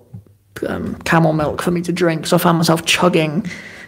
[0.66, 2.26] um, camel milk for me to drink.
[2.26, 3.46] So I found myself chugging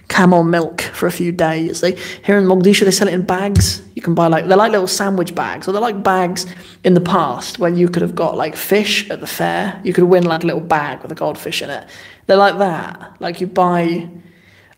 [0.08, 1.80] camel milk for a few days.
[1.80, 1.92] They
[2.24, 3.82] here in Mogadishu they sell it in bags.
[3.94, 6.46] You can buy like they're like little sandwich bags, or they're like bags
[6.84, 9.80] in the past when you could have got like fish at the fair.
[9.84, 11.88] You could win like a little bag with a goldfish in it.
[12.26, 13.16] They're like that.
[13.20, 14.08] Like you buy,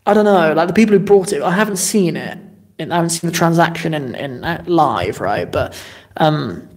[0.05, 1.41] I don't know, like the people who brought it.
[1.41, 2.37] I haven't seen it.
[2.79, 5.51] I haven't seen the transaction in in uh, live, right?
[5.51, 5.75] But
[6.17, 6.67] um,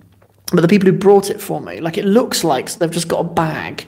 [0.52, 3.20] but the people who brought it for me, like it looks like they've just got
[3.20, 3.86] a bag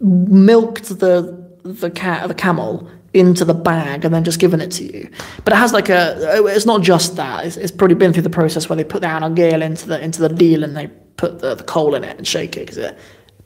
[0.00, 4.84] milked the the cat the camel into the bag and then just given it to
[4.84, 5.10] you.
[5.44, 7.46] But it has like a it's not just that.
[7.46, 10.20] It's, it's probably been through the process where they put the anogale into the into
[10.20, 12.98] the deal and they put the, the coal in it and shake it because it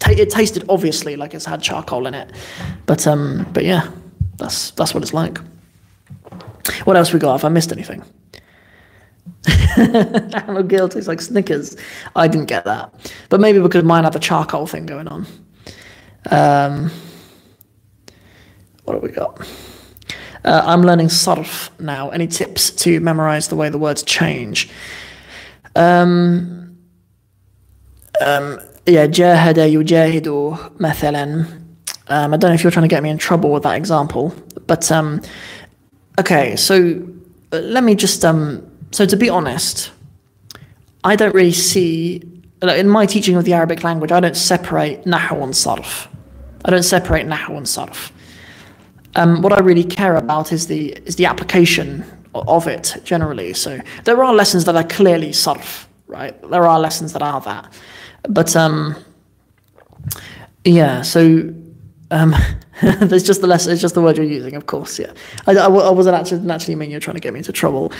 [0.08, 2.32] it tasted obviously like it's had charcoal in it.
[2.86, 3.90] But um but yeah,
[4.40, 5.38] that's that's what it's like.
[6.84, 7.32] What else we got?
[7.32, 8.02] Have I missed anything?
[9.76, 10.98] I'm not guilty.
[10.98, 11.76] It's like Snickers.
[12.16, 15.26] I didn't get that, but maybe because mine had the charcoal thing going on.
[16.30, 16.90] Um,
[18.84, 19.40] what have we got?
[20.44, 22.10] Uh, I'm learning sarf now.
[22.10, 24.70] Any tips to memorize the way the words change?
[25.76, 26.78] Um,
[28.20, 31.59] um, yeah, جاهد يجاهد مثلا
[32.10, 34.34] um, I don't know if you're trying to get me in trouble with that example,
[34.66, 35.22] but um,
[36.18, 36.56] okay.
[36.56, 37.08] So
[37.52, 39.92] uh, let me just um, so to be honest,
[41.04, 42.22] I don't really see
[42.62, 44.12] in my teaching of the Arabic language.
[44.12, 46.08] I don't separate nahu and sarf.
[46.64, 48.10] I don't separate nahu and sarf.
[49.14, 52.04] Um, what I really care about is the is the application
[52.34, 53.52] of it generally.
[53.54, 56.34] So there are lessons that are clearly sarf, right?
[56.50, 57.72] There are lessons that are that,
[58.28, 58.96] but um,
[60.64, 61.02] yeah.
[61.02, 61.54] So
[62.10, 62.34] um,
[62.82, 64.98] it's just the less, it's just the word you're using, of course.
[64.98, 65.12] Yeah,
[65.46, 67.92] I, I, I wasn't actually naturally meaning you're trying to get me into trouble,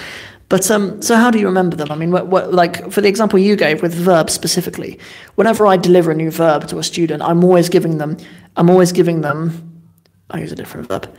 [0.49, 1.91] but um, so how do you remember them?
[1.91, 4.99] I mean, what, what, like for the example you gave with verbs specifically,
[5.37, 8.17] whenever I deliver a new verb to a student, I'm always giving them,
[8.57, 9.83] I'm always giving them,
[10.31, 11.15] I use a different verb,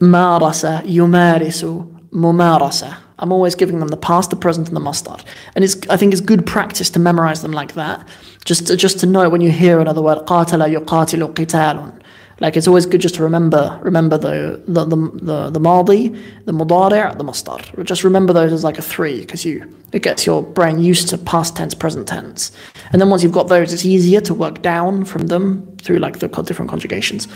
[0.00, 2.96] marasa yumarisu mumarasa.
[3.18, 5.22] I'm always giving them the past, the present, and the masdar.
[5.54, 8.08] And it's I think it's good practice to memorize them like that,
[8.46, 11.99] just to, just to know when you hear another word, qatala yuqatilu qitalun
[12.40, 16.08] like it's always good just to remember remember the the the the, the madi,
[16.46, 17.84] the mudari', the masdar.
[17.84, 21.18] Just remember those as like a three because you it gets your brain used to
[21.18, 22.50] past tense, present tense,
[22.92, 26.18] and then once you've got those, it's easier to work down from them through like
[26.18, 27.28] the different conjugations.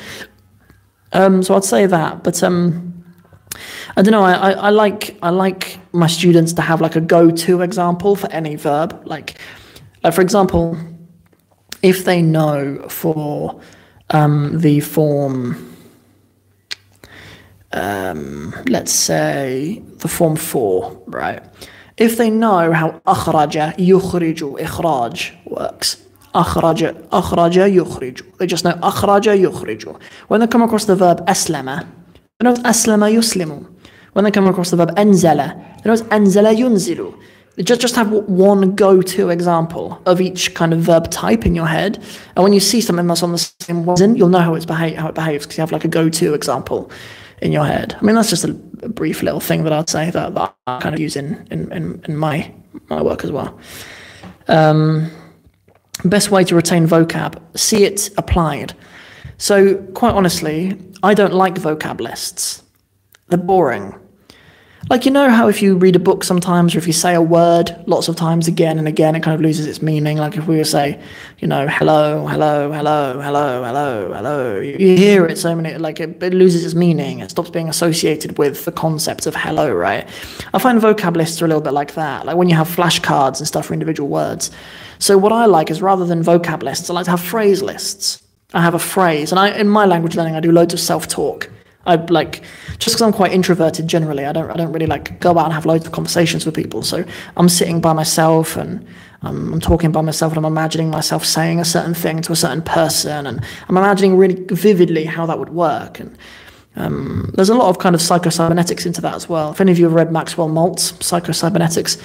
[1.12, 3.04] Um, so I'd say that, but um,
[3.96, 4.24] I don't know.
[4.24, 8.30] I, I, I like I like my students to have like a go-to example for
[8.32, 9.02] any verb.
[9.04, 9.38] Like,
[10.02, 10.78] like for example,
[11.82, 13.60] if they know for
[14.10, 15.76] um, the form,
[17.72, 21.42] um, let's say, the form 4, right?
[21.96, 25.96] If they know how akhraja, يخرج اخراج works,
[26.34, 29.96] akhraja, akhraja, يخرج, They just know akhraja, يخرج.
[30.28, 31.86] When they come across the verb اسلم,
[32.40, 33.66] they know اسلم يسلم.
[34.12, 37.12] When they come across the verb انزل, they know انزل ينزل.
[37.58, 42.02] Just, just have one go-to example of each kind of verb type in your head,
[42.34, 44.96] and when you see something that's on the same one, you'll know how it's behave,
[44.96, 46.90] how it behaves because you have like a go-to example
[47.42, 47.96] in your head.
[48.00, 48.50] I mean, that's just a,
[48.82, 51.70] a brief little thing that I'd say that, that I kind of use in, in,
[51.72, 52.52] in, in my
[52.88, 53.56] my work as well.
[54.48, 55.10] Um,
[56.04, 58.74] best way to retain vocab: see it applied.
[59.36, 62.62] So, quite honestly, I don't like vocab lists.
[63.28, 63.94] They're boring.
[64.90, 67.22] Like, you know how if you read a book sometimes, or if you say a
[67.22, 70.18] word lots of times again and again, it kind of loses its meaning.
[70.18, 71.00] Like, if we were say,
[71.38, 76.22] you know, hello, hello, hello, hello, hello, hello, you hear it so many, like, it,
[76.22, 77.20] it loses its meaning.
[77.20, 80.06] It stops being associated with the concept of hello, right?
[80.52, 82.26] I find vocab lists are a little bit like that.
[82.26, 84.50] Like, when you have flashcards and stuff for individual words.
[84.98, 88.22] So, what I like is rather than vocab lists, I like to have phrase lists.
[88.52, 91.08] I have a phrase, and I, in my language learning, I do loads of self
[91.08, 91.50] talk.
[91.86, 92.42] I like
[92.78, 94.24] just because I'm quite introverted generally.
[94.24, 96.82] I don't I don't really like go out and have loads of conversations with people.
[96.82, 97.04] So
[97.36, 98.86] I'm sitting by myself and
[99.22, 102.36] um, I'm talking by myself and I'm imagining myself saying a certain thing to a
[102.36, 106.00] certain person and I'm imagining really vividly how that would work.
[106.00, 106.16] And
[106.76, 109.52] um, there's a lot of kind of psychocybernetics into that as well.
[109.52, 112.02] If any of you have read Maxwell Maltz, Psychocybernetics,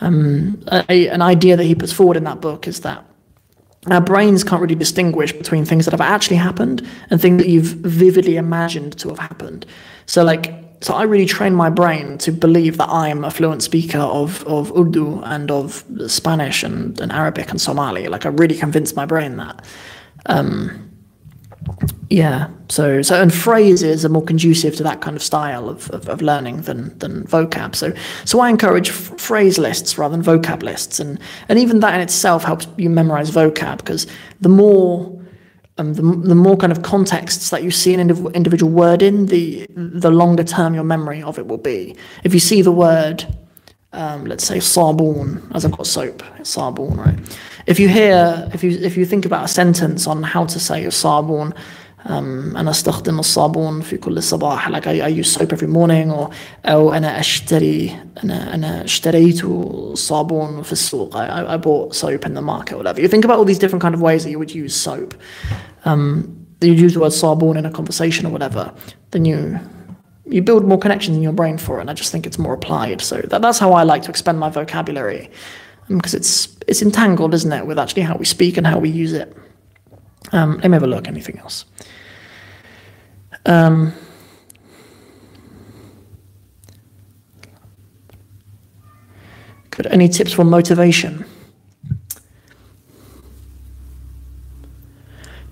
[0.00, 3.04] um, a, an idea that he puts forward in that book is that
[3.86, 7.64] our brains can't really distinguish between things that have actually happened and things that you've
[7.64, 9.64] vividly imagined to have happened.
[10.04, 13.98] So, like, so I really train my brain to believe that I'm a fluent speaker
[13.98, 18.08] of, of Urdu and of Spanish and, and Arabic and Somali.
[18.08, 19.64] Like, I really convinced my brain that.
[20.26, 20.89] Um,
[22.08, 22.48] yeah.
[22.68, 26.22] So so and phrases are more conducive to that kind of style of, of, of
[26.22, 27.74] learning than than vocab.
[27.74, 27.92] So
[28.24, 31.18] so I encourage phrase lists rather than vocab lists, and
[31.48, 34.06] and even that in itself helps you memorize vocab because
[34.40, 35.16] the more
[35.78, 39.26] um, the, the more kind of contexts that you see an indiv- individual word in,
[39.26, 41.96] the the longer term your memory of it will be.
[42.24, 43.26] If you see the word,
[43.92, 47.18] um, let's say sabun, as I've got soap, it's right?
[47.69, 50.85] If you hear, if you if you think about a sentence on how to say
[50.85, 51.53] sabun,
[52.05, 56.29] um, أنا أستخدم الصابون في كل صباح like I, I use soap every morning or
[56.65, 59.41] أو أنا أشتري أنا أنا اشتريت
[59.93, 63.37] صابون في السوق I, I bought soap in the market or whatever you think about
[63.39, 65.13] all these different kind of ways that you would use soap
[65.85, 68.71] um, you use the word صابون in a conversation or whatever
[69.11, 69.59] then you
[70.27, 72.53] you build more connections in your brain for it and I just think it's more
[72.53, 75.31] applied so that, that's how I like to expand my vocabulary
[75.96, 79.12] because it's it's entangled isn't it with actually how we speak and how we use
[79.12, 79.36] it
[80.32, 81.08] um, let me have a look.
[81.08, 81.64] Anything else?
[83.46, 83.92] Um,
[89.70, 89.86] good.
[89.86, 91.24] Any tips for motivation?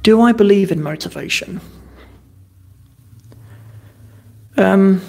[0.03, 1.61] Do I believe in motivation?
[4.57, 5.03] Um,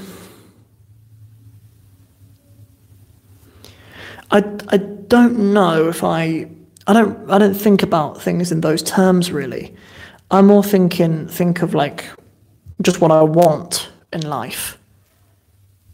[4.32, 6.47] I, I don't know if I
[6.88, 9.76] I don't I don't think about things in those terms really.
[10.32, 12.05] I'm more thinking think of like
[12.82, 14.78] just what I want in life.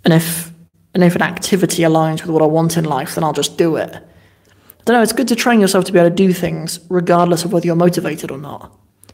[0.04, 0.52] And if
[0.94, 3.76] and if an activity aligns with what I want in life, then I'll just do
[3.78, 3.94] it.
[3.96, 7.44] I don't know, it's good to train yourself to be able to do things regardless
[7.44, 8.72] of whether you're motivated or not.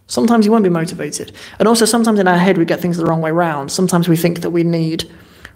[0.08, 1.32] Sometimes you won't be motivated.
[1.60, 3.72] And also sometimes in our head we get things the wrong way around.
[3.72, 5.10] Sometimes we think that we need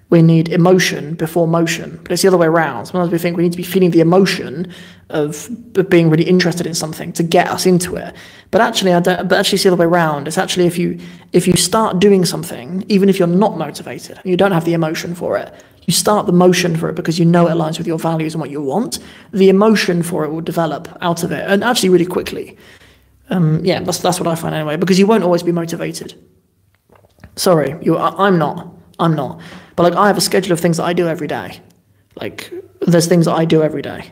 [0.09, 1.99] we need emotion before motion.
[2.03, 2.85] But it's the other way around.
[2.85, 4.71] Sometimes we think we need to be feeling the emotion
[5.09, 5.49] of,
[5.89, 8.15] being really interested in something to get us into it.
[8.51, 10.27] But actually, I don't, but actually, it's the other way around.
[10.27, 10.99] It's actually if you
[11.33, 15.15] if you start doing something, even if you're not motivated you don't have the emotion
[15.15, 15.53] for it,
[15.85, 18.41] you start the motion for it because you know it aligns with your values and
[18.41, 18.99] what you want.
[19.31, 22.57] The emotion for it will develop out of it, and actually really quickly.
[23.29, 24.77] Um, yeah, that's that's what I find anyway.
[24.77, 26.13] Because you won't always be motivated.
[27.35, 27.97] Sorry, you.
[27.97, 28.73] I, I'm not.
[28.99, 29.41] I'm not.
[29.75, 31.59] But like I have a schedule of things that I do every day.
[32.15, 32.51] Like
[32.81, 34.11] there's things that I do every day,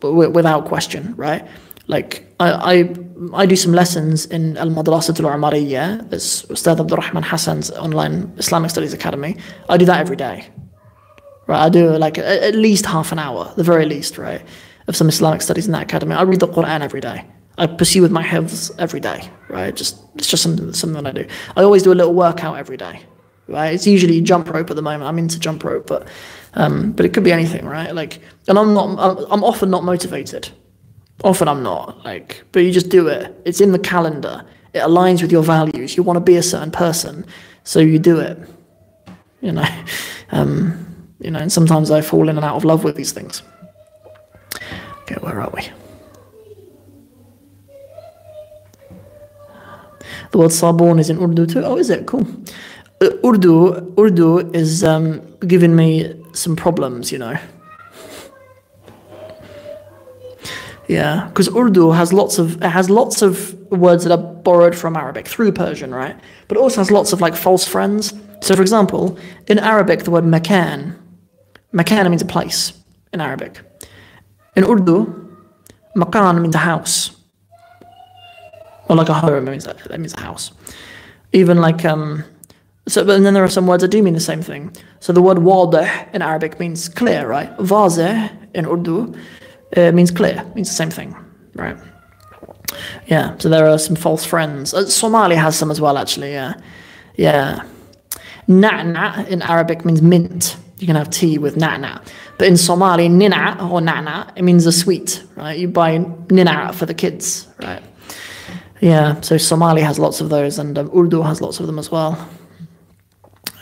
[0.00, 1.46] but without question, right?
[1.90, 2.94] like I, I,
[3.42, 8.32] I do some lessons in Al Madrasat Al Umariya, that's Ustad Abdul Rahman Hassan's online
[8.38, 9.36] Islamic Studies Academy.
[9.68, 10.48] I do that every day.
[11.48, 14.40] Right, I do like at least half an hour, the very least, right,
[14.86, 16.14] of some Islamic studies in that academy.
[16.14, 17.26] I read the Quran every day.
[17.58, 19.74] I pursue with my hifz every day, right?
[19.74, 21.28] Just it's just something something that I do.
[21.56, 23.02] I always do a little workout every day,
[23.50, 23.74] right?
[23.74, 25.04] It's usually jump rope at the moment.
[25.04, 26.08] I'm into jump rope, but
[26.54, 27.94] um, but it could be anything, right?
[27.94, 28.98] Like, and I'm not.
[29.30, 30.50] I'm often not motivated
[31.22, 33.34] Often I'm not, like, but you just do it.
[33.44, 34.44] It's in the calendar.
[34.72, 35.96] It aligns with your values.
[35.96, 37.26] You want to be a certain person,
[37.62, 38.38] so you do it.
[39.42, 39.68] You know,
[40.32, 41.38] um, you know.
[41.38, 43.42] And sometimes I fall in and out of love with these things.
[45.02, 45.68] Okay, where are we?
[50.30, 51.62] The word sabon is in Urdu too.
[51.64, 52.06] Oh, is it?
[52.06, 52.26] Cool.
[53.02, 57.38] Uh, Urdu, Urdu is um, giving me some problems, you know.
[60.86, 64.96] Yeah, because Urdu has lots of it has lots of words that are borrowed from
[64.96, 66.18] Arabic through Persian, right?
[66.48, 68.12] But it also has lots of like false friends.
[68.42, 70.96] So, for example, in Arabic, the word makan,
[71.72, 72.72] makan means a place
[73.12, 73.60] in Arabic.
[74.56, 75.06] In Urdu,
[75.96, 77.16] makan means a house,
[78.88, 79.46] or like a home.
[79.46, 80.50] It means that, that means a house.
[81.32, 82.24] Even like um,
[82.90, 84.74] so, but then there are some words that do mean the same thing.
[85.00, 87.54] So the word wadih in Arabic means clear, right?
[87.58, 89.14] Vazih in Urdu
[89.72, 91.16] it means clear, means the same thing,
[91.54, 91.76] right?
[93.06, 94.74] Yeah, so there are some false friends.
[94.74, 96.54] Uh, Somali has some as well, actually, yeah.
[97.16, 97.64] Yeah.
[98.48, 100.56] Na'na in Arabic means mint.
[100.78, 102.02] You can have tea with na'na.
[102.38, 105.58] But in Somali, nina or na'na, it means a sweet, right?
[105.58, 105.98] You buy
[106.30, 107.82] nina for the kids, right?
[108.80, 111.90] Yeah, so Somali has lots of those, and um, Urdu has lots of them as
[111.90, 112.28] well.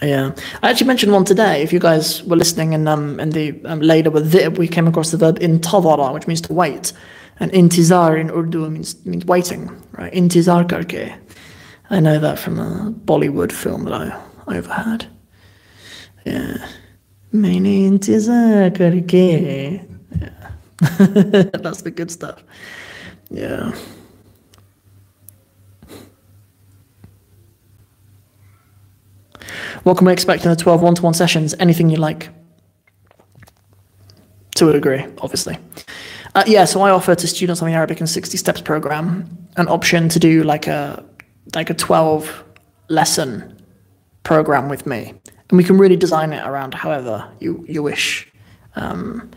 [0.03, 0.32] Yeah,
[0.62, 1.62] I actually mentioned one today.
[1.62, 4.86] If you guys were listening in um in the um, later with dhib, we came
[4.86, 6.92] across the verb intadara, which means to wait,
[7.40, 10.12] and intizar in Urdu means means waiting, right?
[10.12, 11.18] Intizar karke.
[11.90, 15.07] I know that from a Bollywood film that I overheard.
[16.24, 16.59] Yeah,
[17.34, 19.84] मैंने intizar karke.
[20.20, 22.44] Yeah, that's the good stuff.
[23.30, 23.72] Yeah.
[29.85, 31.55] What can we expect in the 12 one to one sessions?
[31.59, 32.31] Anything you like.
[34.57, 35.57] To a degree, obviously.
[36.35, 39.68] Uh, yeah, so I offer to students on the Arabic in 60 Steps program an
[39.68, 41.05] option to do like a
[41.55, 42.45] like a 12
[42.89, 43.59] lesson
[44.22, 45.14] program with me.
[45.51, 48.31] And we can really design it around however you, you wish.
[48.76, 49.31] Um,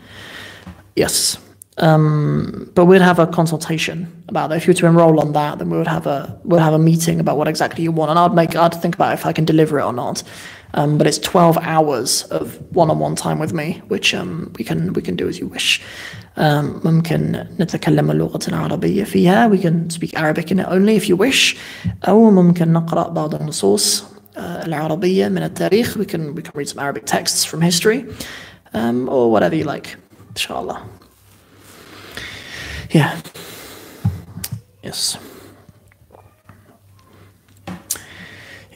[0.94, 1.38] yes.
[1.81, 4.57] Um, but we'd have a consultation about that.
[4.57, 6.79] If you were to enroll on that, then we would have a we'd have a
[6.79, 9.45] meeting about what exactly you want, and I'd make I'd think about if I can
[9.45, 10.23] deliver it or not.
[10.73, 15.01] Um, but it's 12 hours of one-on-one time with me, which um, we can we
[15.01, 15.81] can do as you wish.
[16.35, 21.15] Um, ممكن نتكلم اللغة العربية فيها we can speak Arabic in it only if you
[21.15, 21.57] wish
[22.07, 24.03] أو ممكن نقرأ بعض النصوص
[24.37, 28.05] العربية من التاريخ we can we can read some Arabic texts from history
[28.73, 29.95] um, or whatever you like
[30.35, 30.81] inshallah
[32.92, 33.20] yeah.
[34.82, 35.18] Yes.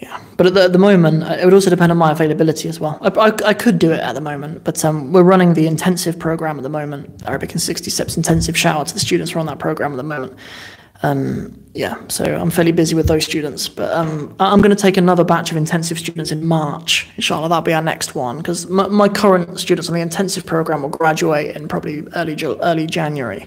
[0.00, 2.68] Yeah, but at the, at the moment, uh, it would also depend on my availability
[2.68, 2.98] as well.
[3.00, 6.18] I, I, I could do it at the moment, but um, we're running the intensive
[6.18, 8.56] program at the moment, Arabic in 60 Steps intensive.
[8.56, 10.34] Shout out to the students who are on that program at the moment.
[11.02, 14.96] Um, yeah, so I'm fairly busy with those students, but um, I'm going to take
[14.96, 17.08] another batch of intensive students in March.
[17.16, 20.82] Inshallah, that'll be our next one because my, my current students on the intensive program
[20.82, 23.46] will graduate in probably early early January.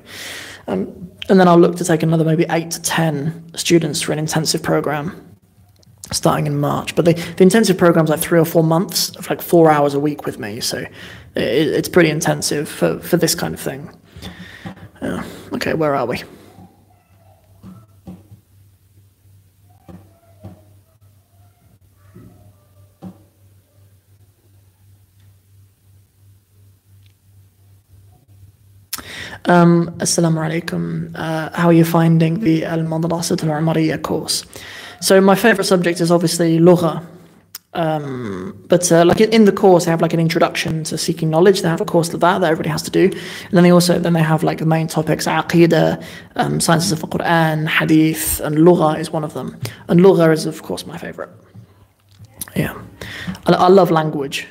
[0.70, 4.20] Um, and then I'll look to take another maybe eight to 10 students for an
[4.20, 5.26] intensive program
[6.12, 6.96] starting in March.
[6.96, 10.00] But the, the intensive program's like three or four months of like four hours a
[10.00, 10.60] week with me.
[10.60, 10.90] So it,
[11.36, 13.96] it's pretty intensive for, for this kind of thing.
[15.02, 15.24] Yeah.
[15.54, 16.22] Okay, where are we?
[29.46, 31.12] Um, Assalamu alaikum.
[31.16, 34.46] Uh, how are you finding the Al Madrasat Al Umariya course?
[35.02, 37.06] So, my favorite subject is obviously Lugha.
[37.74, 41.62] Um, but uh, like in the course, they have like an introduction to seeking knowledge.
[41.62, 44.00] They have a course of that that everybody has to do, and then they also
[44.00, 46.04] then they have like the main topics: aqidah,
[46.36, 49.60] um, sciences of the Quran, hadith, and lugha is one of them.
[49.88, 51.30] And lugha is of course my favorite.
[52.56, 52.76] Yeah,
[53.46, 54.48] I, I love language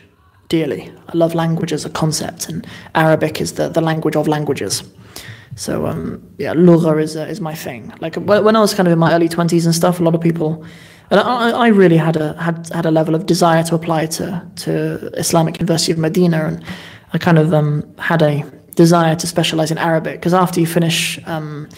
[0.48, 0.90] dearly.
[1.08, 4.82] I love language as a concept, and Arabic is the, the language of languages.
[5.56, 7.92] So um, yeah, lugha is uh, is my thing.
[8.00, 10.20] Like when I was kind of in my early twenties and stuff, a lot of
[10.20, 10.64] people,
[11.10, 14.42] and I, I really had a had had a level of desire to apply to
[14.64, 14.70] to
[15.18, 16.64] Islamic University of Medina, and
[17.14, 18.44] I kind of um, had a
[18.76, 21.68] desire to specialize in Arabic because after you finish um,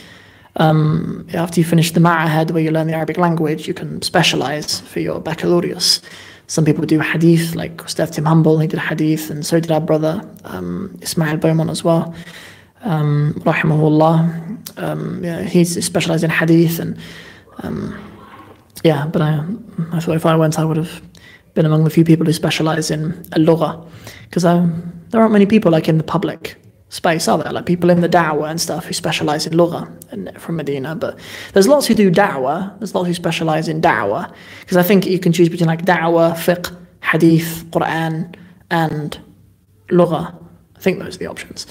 [0.56, 4.80] Um, after you finish the ma'ahad where you learn the Arabic language, you can specialize
[4.80, 6.00] for your baccalaureate.
[6.51, 9.80] Some people do hadith, like Ustad Tim Humble, he did hadith, and so did our
[9.80, 12.12] brother um, Ismail Beaumont as well.
[12.80, 14.76] Um, rahimahullah.
[14.76, 16.98] Um, yeah, he's specialized in hadith, and
[17.59, 17.96] um,
[18.82, 19.44] yeah, but I,
[19.92, 21.01] I thought if I went, I would have
[21.55, 23.88] been among the few people who specialize in al
[24.24, 26.59] because um, there aren't many people like in the public
[26.91, 27.53] space, are there?
[27.53, 30.95] Like people in the da'wah and stuff who specialize in lugha and from Medina.
[30.95, 31.18] But
[31.55, 32.78] there's lots who do da'wah.
[32.78, 34.32] There's lots who specialize in da'wah.
[34.61, 38.34] Because I think you can choose between like da'wah, fiqh, hadith, Quran,
[38.70, 39.18] and
[39.88, 40.34] lugha.
[40.76, 41.66] I think those are the options.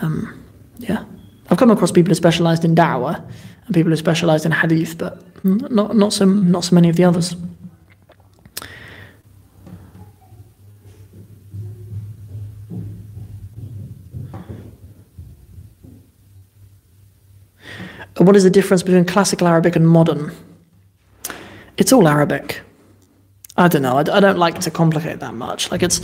[0.00, 0.44] Um,
[0.78, 1.04] yeah.
[1.48, 3.16] I've come across people who specialized in da'wah
[3.66, 7.04] and people who specialized in hadith, but not, not, so, not so many of the
[7.04, 7.34] others.
[18.18, 20.32] What is the difference between classical Arabic and modern?
[21.76, 22.60] It's all Arabic.
[23.56, 23.96] I don't know.
[23.96, 25.70] I, I don't like to complicate that much.
[25.70, 26.00] Like it's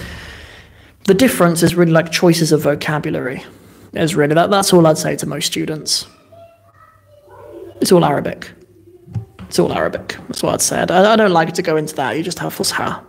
[1.04, 3.44] the difference is really like choices of vocabulary.
[3.94, 4.50] Is really that.
[4.50, 6.06] That's all I'd say to most students.
[7.80, 8.50] It's all Arabic.
[9.48, 10.16] It's all Arabic.
[10.28, 10.78] That's what I'd say.
[10.78, 12.16] I, I don't like to go into that.
[12.16, 13.02] You just have fusha,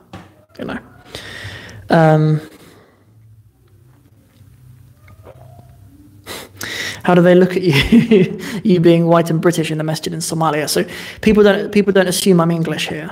[0.57, 0.79] you know.
[1.89, 2.39] Um,
[7.09, 10.19] How do they look at you, you being white and British in the masjid in
[10.19, 10.69] Somalia?
[10.69, 10.85] So
[11.21, 13.09] people don't people don't assume I'm English here.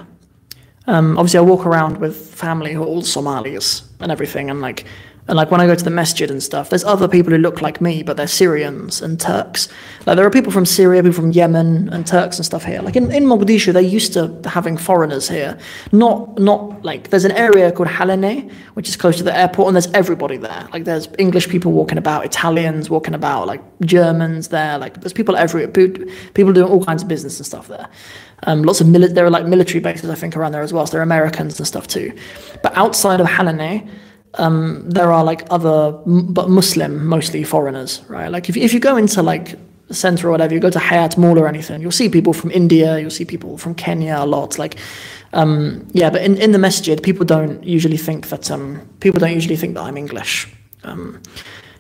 [0.86, 4.86] Um, obviously, I walk around with family who are all Somalis and everything, and like
[5.28, 7.62] and like when I go to the masjid and stuff, there's other people who look
[7.62, 9.68] like me, but they're Syrians and Turks.
[10.06, 12.82] Like there are people from Syria, people from Yemen and Turks and stuff here.
[12.82, 15.58] Like in, in Mogadishu, they're used to having foreigners here.
[15.92, 19.76] Not not like there's an area called Halane, which is close to the airport, and
[19.76, 20.68] there's everybody there.
[20.72, 24.78] Like there's English people walking about, Italians walking about, like Germans there.
[24.78, 25.68] Like there's people everywhere.
[25.68, 27.90] People doing all kinds of business and stuff there.
[28.44, 30.86] Um, lots of mili- there are like military bases I think around there as well.
[30.86, 32.18] So there are Americans and stuff too.
[32.64, 33.90] But outside of Halane
[34.36, 38.30] um, there are like other, but Muslim, mostly foreigners, right?
[38.30, 39.56] Like if, if you go into like
[39.92, 43.00] center or whatever, you go to Hayat Mall or anything, you'll see people from India,
[43.00, 44.60] you'll see people from Kenya a lot.
[44.60, 44.76] Like,
[45.34, 49.34] um, yeah, but in, in the masjid, people don't usually think that, um, people don't
[49.34, 50.48] usually think that I'm English.
[50.84, 51.22] Um,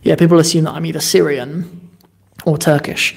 [0.04, 1.89] yeah, people assume that I'm either Syrian
[2.45, 3.16] or Turkish.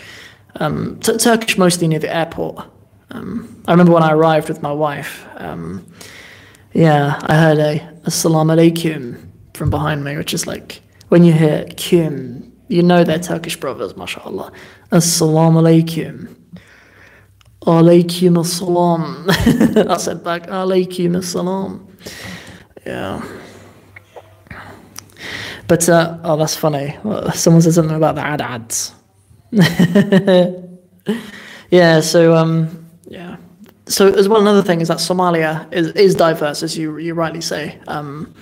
[0.56, 2.66] Um, Turkish mostly near the airport.
[3.12, 5.26] Um, I remember when I arrived with my wife,
[6.72, 11.66] yeah, I heard a Assalamu alaikum from behind me, which is like when you hear
[11.76, 14.52] Kim, you know they're Turkish brothers, mashallah.
[14.92, 16.34] Assalamu alaikum.
[17.62, 19.86] Alaikum assalam.
[19.90, 21.86] I said back, Alaikum assalam.
[22.86, 23.22] Yeah.
[25.68, 26.96] But, uh, oh, that's funny.
[27.34, 28.94] Someone said something about the ad ads.
[31.70, 32.79] yeah, so, um.
[33.90, 37.40] So, as well, another thing is that Somalia is, is diverse, as you, you rightly
[37.40, 37.78] say.
[37.88, 38.32] Um,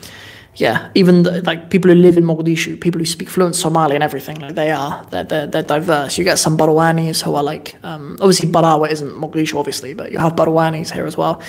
[0.56, 4.04] yeah, even the, like people who live in Mogadishu, people who speak fluent Somali and
[4.04, 6.18] everything, like they are, they're, they're, they're diverse.
[6.18, 10.18] You get some Barwanis who are like, um, obviously Barawa isn't Mogadishu, obviously, but you
[10.18, 11.40] have Barwanis here as well,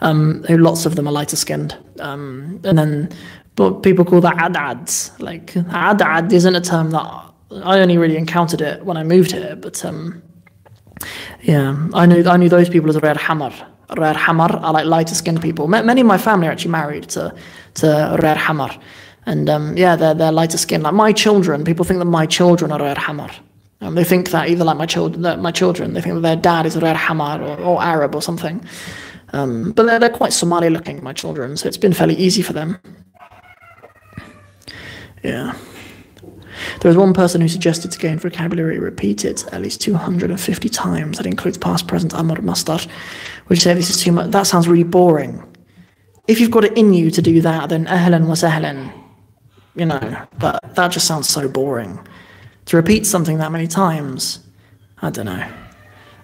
[0.00, 1.78] um, who lots of them are lighter skinned.
[2.00, 3.08] Um, and then
[3.54, 5.18] but people call that adads.
[5.18, 7.06] Like adad isn't a term that
[7.64, 10.22] I only really encountered it when I moved here, but um,
[11.42, 13.52] yeah, I knew I knew those people as Rer Hamar.
[13.96, 15.68] Rer Hamar are like lighter skinned people.
[15.68, 17.34] Many of my family are actually married to
[17.74, 18.70] to Rer Hamar.
[19.26, 20.84] And um, yeah, they're, they're lighter skinned.
[20.84, 23.30] Like my children, people think that my children are Rer Hamar.
[23.80, 26.64] Um, they think that either like my children, my children, they think that their dad
[26.64, 28.64] is Rer Hamar or, or Arab or something.
[29.32, 32.52] Um, but they're, they're quite Somali looking, my children, so it's been fairly easy for
[32.52, 32.78] them.
[35.22, 35.56] Yeah.
[36.80, 41.18] There was one person who suggested to gain vocabulary repeated at least 250 times.
[41.18, 42.86] That includes past, present, amr, masdar.
[43.48, 44.30] Would you say this is too much?
[44.30, 45.42] That sounds really boring
[46.28, 48.92] if you've got it in you to do that, then ahlan wa sahlan,
[49.74, 51.98] you know, but that just sounds so boring.
[52.66, 54.40] To repeat something that many times,
[55.02, 55.52] I don't know.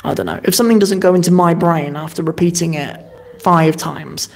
[0.05, 0.41] I don't know.
[0.43, 3.01] If something doesn't go into my brain after repeating it
[3.41, 4.29] five times,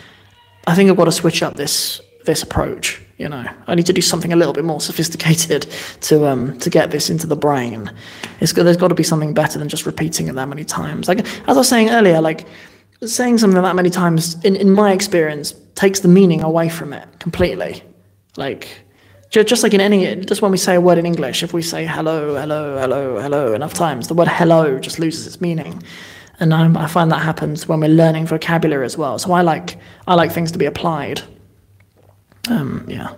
[0.68, 3.00] I think I've got to switch up this this approach.
[3.18, 5.62] You know, I need to do something a little bit more sophisticated
[6.02, 7.90] to um to get this into the brain.
[8.40, 11.08] It's there's got to be something better than just repeating it that many times.
[11.08, 12.46] Like as I was saying earlier, like
[13.04, 17.06] saying something that many times, in, in my experience, takes the meaning away from it
[17.18, 17.82] completely.
[18.36, 18.68] Like,
[19.30, 21.84] just like in any, just when we say a word in English, if we say
[21.84, 25.82] hello, hello, hello, hello enough times, the word hello just loses its meaning.
[26.38, 29.18] And I, I find that happens when we're learning vocabulary as well.
[29.18, 31.22] So I like, I like things to be applied.
[32.48, 33.14] Um, yeah.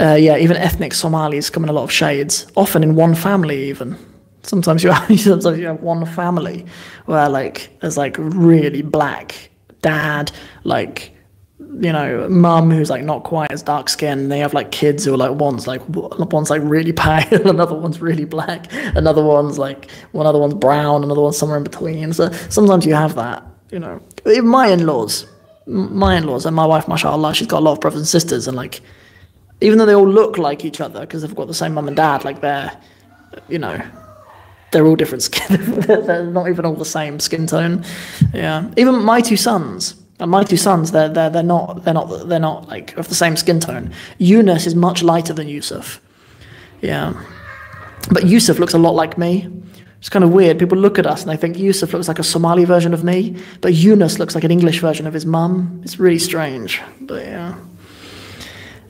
[0.00, 3.68] Uh, yeah, even ethnic Somalis come in a lot of shades, often in one family
[3.68, 3.96] even.
[4.42, 6.64] Sometimes you have sometimes you have one family
[7.04, 9.50] where like there's like really black
[9.82, 10.32] dad,
[10.64, 11.14] like
[11.58, 14.32] you know, mum who's like not quite as dark skinned.
[14.32, 18.00] They have like kids who are like one's like one's like really pale, another one's
[18.00, 22.12] really black, another one's like one other one's brown, another one's somewhere in between.
[22.14, 24.00] So sometimes you have that, you know.
[24.26, 25.26] Even my in-laws,
[25.66, 28.56] my in-laws and my wife, mashallah, she's got a lot of brothers and sisters, and
[28.56, 28.80] like
[29.60, 31.96] even though they all look like each other because they've got the same mum and
[31.96, 32.72] dad, like they're,
[33.48, 33.80] you know,
[34.72, 35.56] they're all different skin.
[35.80, 37.84] they're not even all the same skin tone.
[38.32, 42.28] Yeah, even my two sons and my two sons, they're, they're, they're, not, they're, not,
[42.28, 43.92] they're not like of the same skin tone.
[44.18, 46.00] Yunus is much lighter than Yusuf.
[46.82, 47.20] Yeah.
[48.10, 49.48] But Yusuf looks a lot like me.
[50.00, 50.58] It's kind of weird.
[50.58, 53.36] People look at us and they think Yusuf looks like a Somali version of me,
[53.60, 55.80] but Yunus looks like an English version of his mum.
[55.84, 56.80] It's really strange.
[57.02, 57.54] But yeah.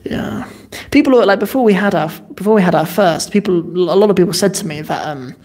[0.05, 0.49] Yeah.
[0.91, 4.09] People are like before we had our before we had our first, people a lot
[4.09, 5.35] of people said to me that um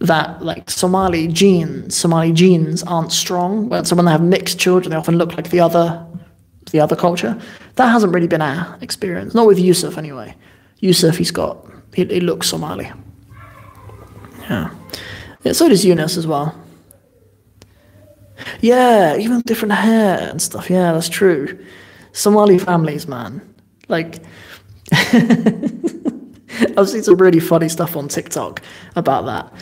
[0.00, 3.84] that like Somali genes, Somali genes aren't strong.
[3.84, 6.06] so when they have mixed children, they often look like the other,
[6.70, 7.36] the other culture.
[7.74, 9.34] That hasn't really been our experience.
[9.34, 10.36] Not with Yusuf anyway.
[10.78, 12.92] Yusuf, he's got, he, he looks Somali.
[14.42, 14.70] Yeah.
[15.42, 15.52] Yeah.
[15.52, 16.54] So does Yunus as well.
[18.60, 20.70] Yeah, even different hair and stuff.
[20.70, 21.58] Yeah, that's true.
[22.12, 23.42] Somali families, man.
[23.88, 24.20] Like,
[24.92, 28.62] I've seen some really funny stuff on TikTok
[28.96, 29.52] about that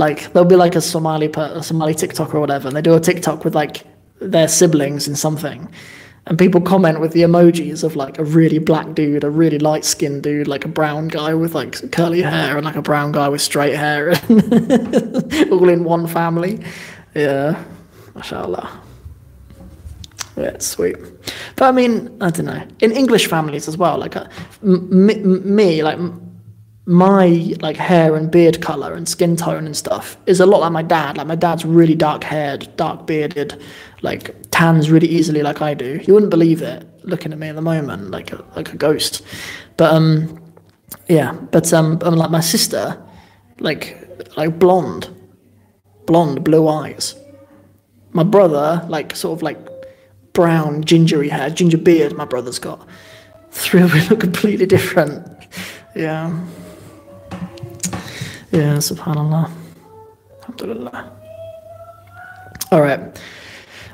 [0.00, 2.94] like there'll be like a Somali per, a Somali TikTok or whatever, and they do
[2.94, 3.84] a TikTok with like
[4.18, 5.70] their siblings and something,
[6.30, 9.84] and people comment with the emojis of like a really black dude, a really light
[9.84, 13.28] skinned dude, like a brown guy with like curly hair, and like a brown guy
[13.28, 14.10] with straight hair,
[15.50, 16.60] all in one family.
[17.16, 17.60] Yeah,
[18.14, 18.80] mashallah.
[20.36, 20.96] Yeah, it's sweet.
[21.56, 22.62] But I mean, I don't know.
[22.78, 24.28] In English families as well, like uh,
[24.62, 25.98] me, like
[26.90, 30.72] my like hair and beard color and skin tone and stuff is a lot like
[30.72, 31.16] my dad.
[31.16, 33.62] Like my dad's really dark haired, dark bearded,
[34.02, 36.00] like tans really easily like I do.
[36.02, 39.22] You wouldn't believe it looking at me at the moment, like a, like a ghost.
[39.76, 40.52] But um,
[41.06, 41.32] yeah.
[41.32, 43.00] But um, um, like my sister,
[43.60, 43.96] like
[44.36, 45.08] like blonde,
[46.06, 47.14] blonde, blue eyes.
[48.10, 49.58] My brother, like sort of like
[50.32, 52.16] brown, gingery hair, ginger beard.
[52.16, 52.84] My brother's got.
[53.52, 55.24] Three of them look completely different.
[55.94, 56.36] Yeah.
[58.52, 59.50] Yeah, subhanAllah.
[60.40, 61.12] Alhamdulillah.
[62.72, 63.00] All right.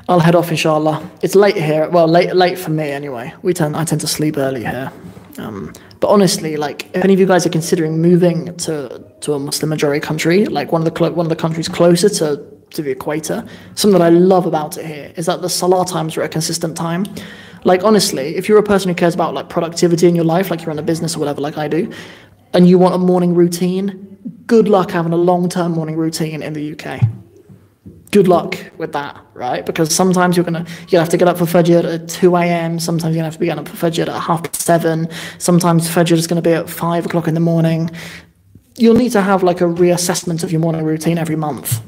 [0.09, 1.07] I'll head off, inshallah.
[1.21, 1.89] It's late here.
[1.89, 3.33] Well, late late for me anyway.
[3.41, 4.91] We tend I tend to sleep early here.
[5.37, 9.39] Um, but honestly, like if any of you guys are considering moving to to a
[9.39, 12.91] Muslim majority country, like one of the one of the countries closer to to the
[12.91, 13.45] equator,
[13.75, 16.75] something that I love about it here is that the salah times are a consistent
[16.77, 17.05] time.
[17.63, 20.61] Like honestly, if you're a person who cares about like productivity in your life, like
[20.61, 21.91] you're in a business or whatever, like I do,
[22.53, 24.16] and you want a morning routine,
[24.47, 27.01] good luck having a long term morning routine in the UK.
[28.11, 29.65] Good luck with that, right?
[29.65, 32.79] Because sometimes you're gonna you'll have to get up for Fajr at 2 a.m.
[32.79, 35.09] Sometimes you're gonna have to be getting up for Fajr at half past seven.
[35.37, 37.91] Sometimes Fajr is gonna be at five o'clock in the morning.
[38.77, 41.81] You'll need to have like a reassessment of your morning routine every month.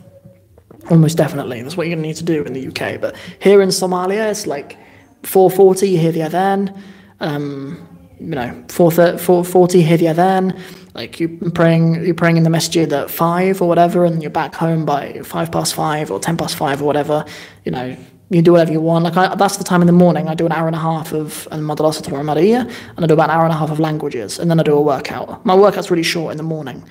[0.89, 1.61] Almost definitely.
[1.61, 2.99] That's what you're gonna need to do in the UK.
[2.99, 4.77] But here in Somalia, it's like
[5.23, 5.89] 4:40.
[5.89, 6.77] You hear the adhan.
[7.21, 7.87] Um,
[8.19, 9.81] you know, 4:40.
[9.83, 10.59] Hear the adhan
[10.99, 14.53] like you're praying you're praying in the masjid at five or whatever and you're back
[14.53, 17.23] home by five past five or ten past five or whatever
[17.63, 17.95] you know
[18.31, 19.05] you do whatever you want.
[19.05, 20.27] Like I, that's the time in the morning.
[20.27, 23.35] I do an hour and a half of al-madrasa al-Umariya and I do about an
[23.35, 25.43] hour and a half of languages and then I do a workout.
[25.45, 26.83] My workout's really short in the morning.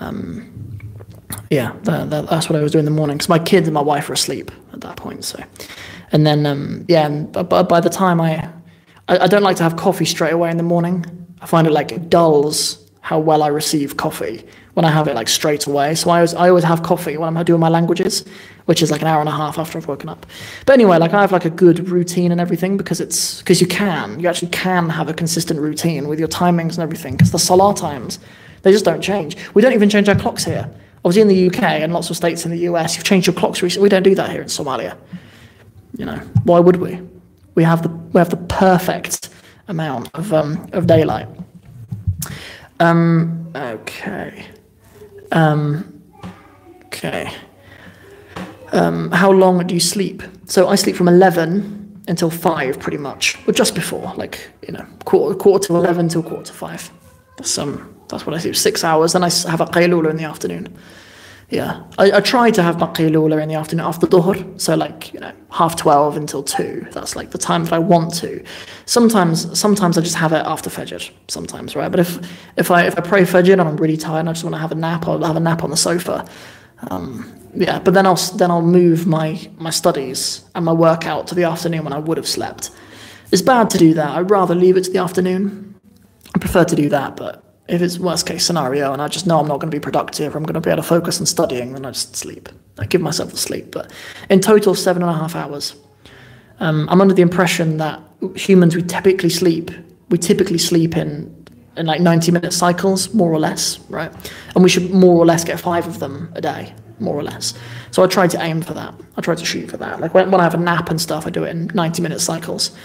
[0.00, 0.18] Um,
[1.50, 3.74] yeah that, that, that's what I was doing in the morning because my kids and
[3.74, 5.38] my wife are asleep at that point so.
[6.10, 8.48] And then um, yeah but by the time I,
[9.08, 10.96] I I don't like to have coffee straight away in the morning.
[11.42, 15.28] I find it like dulls how well I receive coffee when I have it like
[15.28, 15.94] straight away.
[15.96, 18.24] So I always, I always have coffee when I'm doing my languages,
[18.66, 20.24] which is like an hour and a half after I've woken up.
[20.64, 23.66] But anyway, like I have like a good routine and everything because it's because you
[23.66, 27.40] can, you actually can have a consistent routine with your timings and everything because the
[27.40, 28.20] salah times,
[28.62, 29.36] they just don't change.
[29.52, 30.72] We don't even change our clocks here.
[31.04, 33.62] Obviously in the UK and lots of states in the US, you've changed your clocks
[33.62, 33.86] recently.
[33.86, 34.96] We don't do that here in Somalia.
[35.96, 37.00] You know, why would we?
[37.56, 39.28] We have the, we have the perfect
[39.66, 41.26] amount of, um, of daylight.
[42.82, 44.44] Um, okay.
[45.30, 46.02] Um,
[46.86, 47.32] okay.
[48.72, 50.22] Um, how long do you sleep?
[50.46, 54.84] So I sleep from 11 until 5 pretty much, or just before, like, you know,
[55.04, 56.90] quarter, quarter to 11 till quarter to 5.
[57.36, 59.12] That's, um, that's what I sleep, six hours.
[59.12, 60.76] Then I have a qaylula in the afternoon.
[61.52, 65.20] Yeah, I, I try to have my in the afternoon after dhuhr, so like you
[65.20, 66.86] know half twelve until two.
[66.92, 68.42] That's like the time that I want to.
[68.86, 71.10] Sometimes, sometimes I just have it after fajr.
[71.28, 71.90] Sometimes, right?
[71.90, 72.18] But if
[72.56, 74.60] if I if I pray fajr and I'm really tired and I just want to
[74.60, 76.24] have a nap, I'll have a nap on the sofa.
[76.90, 81.34] Um, yeah, but then I'll then I'll move my my studies and my workout to
[81.34, 82.70] the afternoon when I would have slept.
[83.30, 84.08] It's bad to do that.
[84.08, 85.74] I'd rather leave it to the afternoon.
[86.34, 89.38] I prefer to do that, but if it's worst case scenario and I just know
[89.38, 91.74] I'm not going to be productive, I'm going to be able to focus on studying,
[91.74, 92.48] then I just sleep.
[92.78, 93.70] I give myself the sleep.
[93.70, 93.92] But
[94.30, 95.74] in total, seven and a half hours.
[96.60, 98.00] Um, I'm under the impression that
[98.36, 99.70] humans, we typically sleep.
[100.10, 101.42] We typically sleep in
[101.76, 104.12] in like 90 minute cycles, more or less, right?
[104.54, 107.54] And we should more or less get five of them a day, more or less.
[107.90, 108.94] So I try to aim for that.
[109.16, 110.00] I try to shoot for that.
[110.00, 112.20] Like when, when I have a nap and stuff, I do it in 90 minute
[112.20, 112.76] cycles.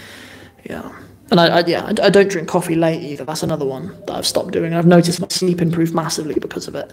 [0.64, 0.90] Yeah.
[1.30, 3.24] And I, I yeah, I, I, don't drink coffee late either.
[3.24, 4.72] That's another one that I've stopped doing.
[4.72, 6.92] I've noticed my sleep improved massively because of it.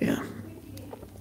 [0.00, 0.22] Yeah.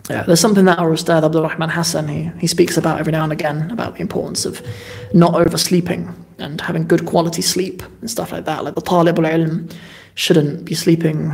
[0.09, 3.23] Yeah, there's something that our Ustad Abdul Rahman Hassan, he, he speaks about every now
[3.23, 4.65] and again about the importance of
[5.13, 8.63] not oversleeping and having good quality sleep and stuff like that.
[8.63, 9.71] Like the talib al-ilm
[10.15, 11.31] shouldn't be sleeping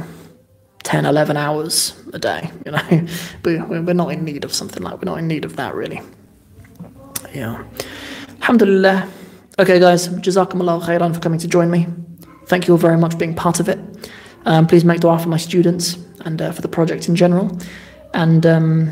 [0.83, 3.07] 10, 11 hours a day, you know.
[3.43, 6.01] but we're not in need of something like, we're not in need of that really.
[7.33, 7.63] Yeah.
[8.41, 9.09] Alhamdulillah.
[9.57, 11.87] Okay, guys, Jazakumullah khairan for coming to join me.
[12.47, 13.79] Thank you all very much for being part of it.
[14.45, 17.57] Um, please make dua for my students and uh, for the project in general.
[18.13, 18.91] And um,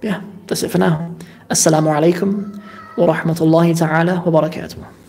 [0.00, 1.14] yeah, that's it for now.
[1.50, 2.62] Assalamu alaikum
[2.96, 4.99] wa rahmatullahi ta'ala wa barakatuh.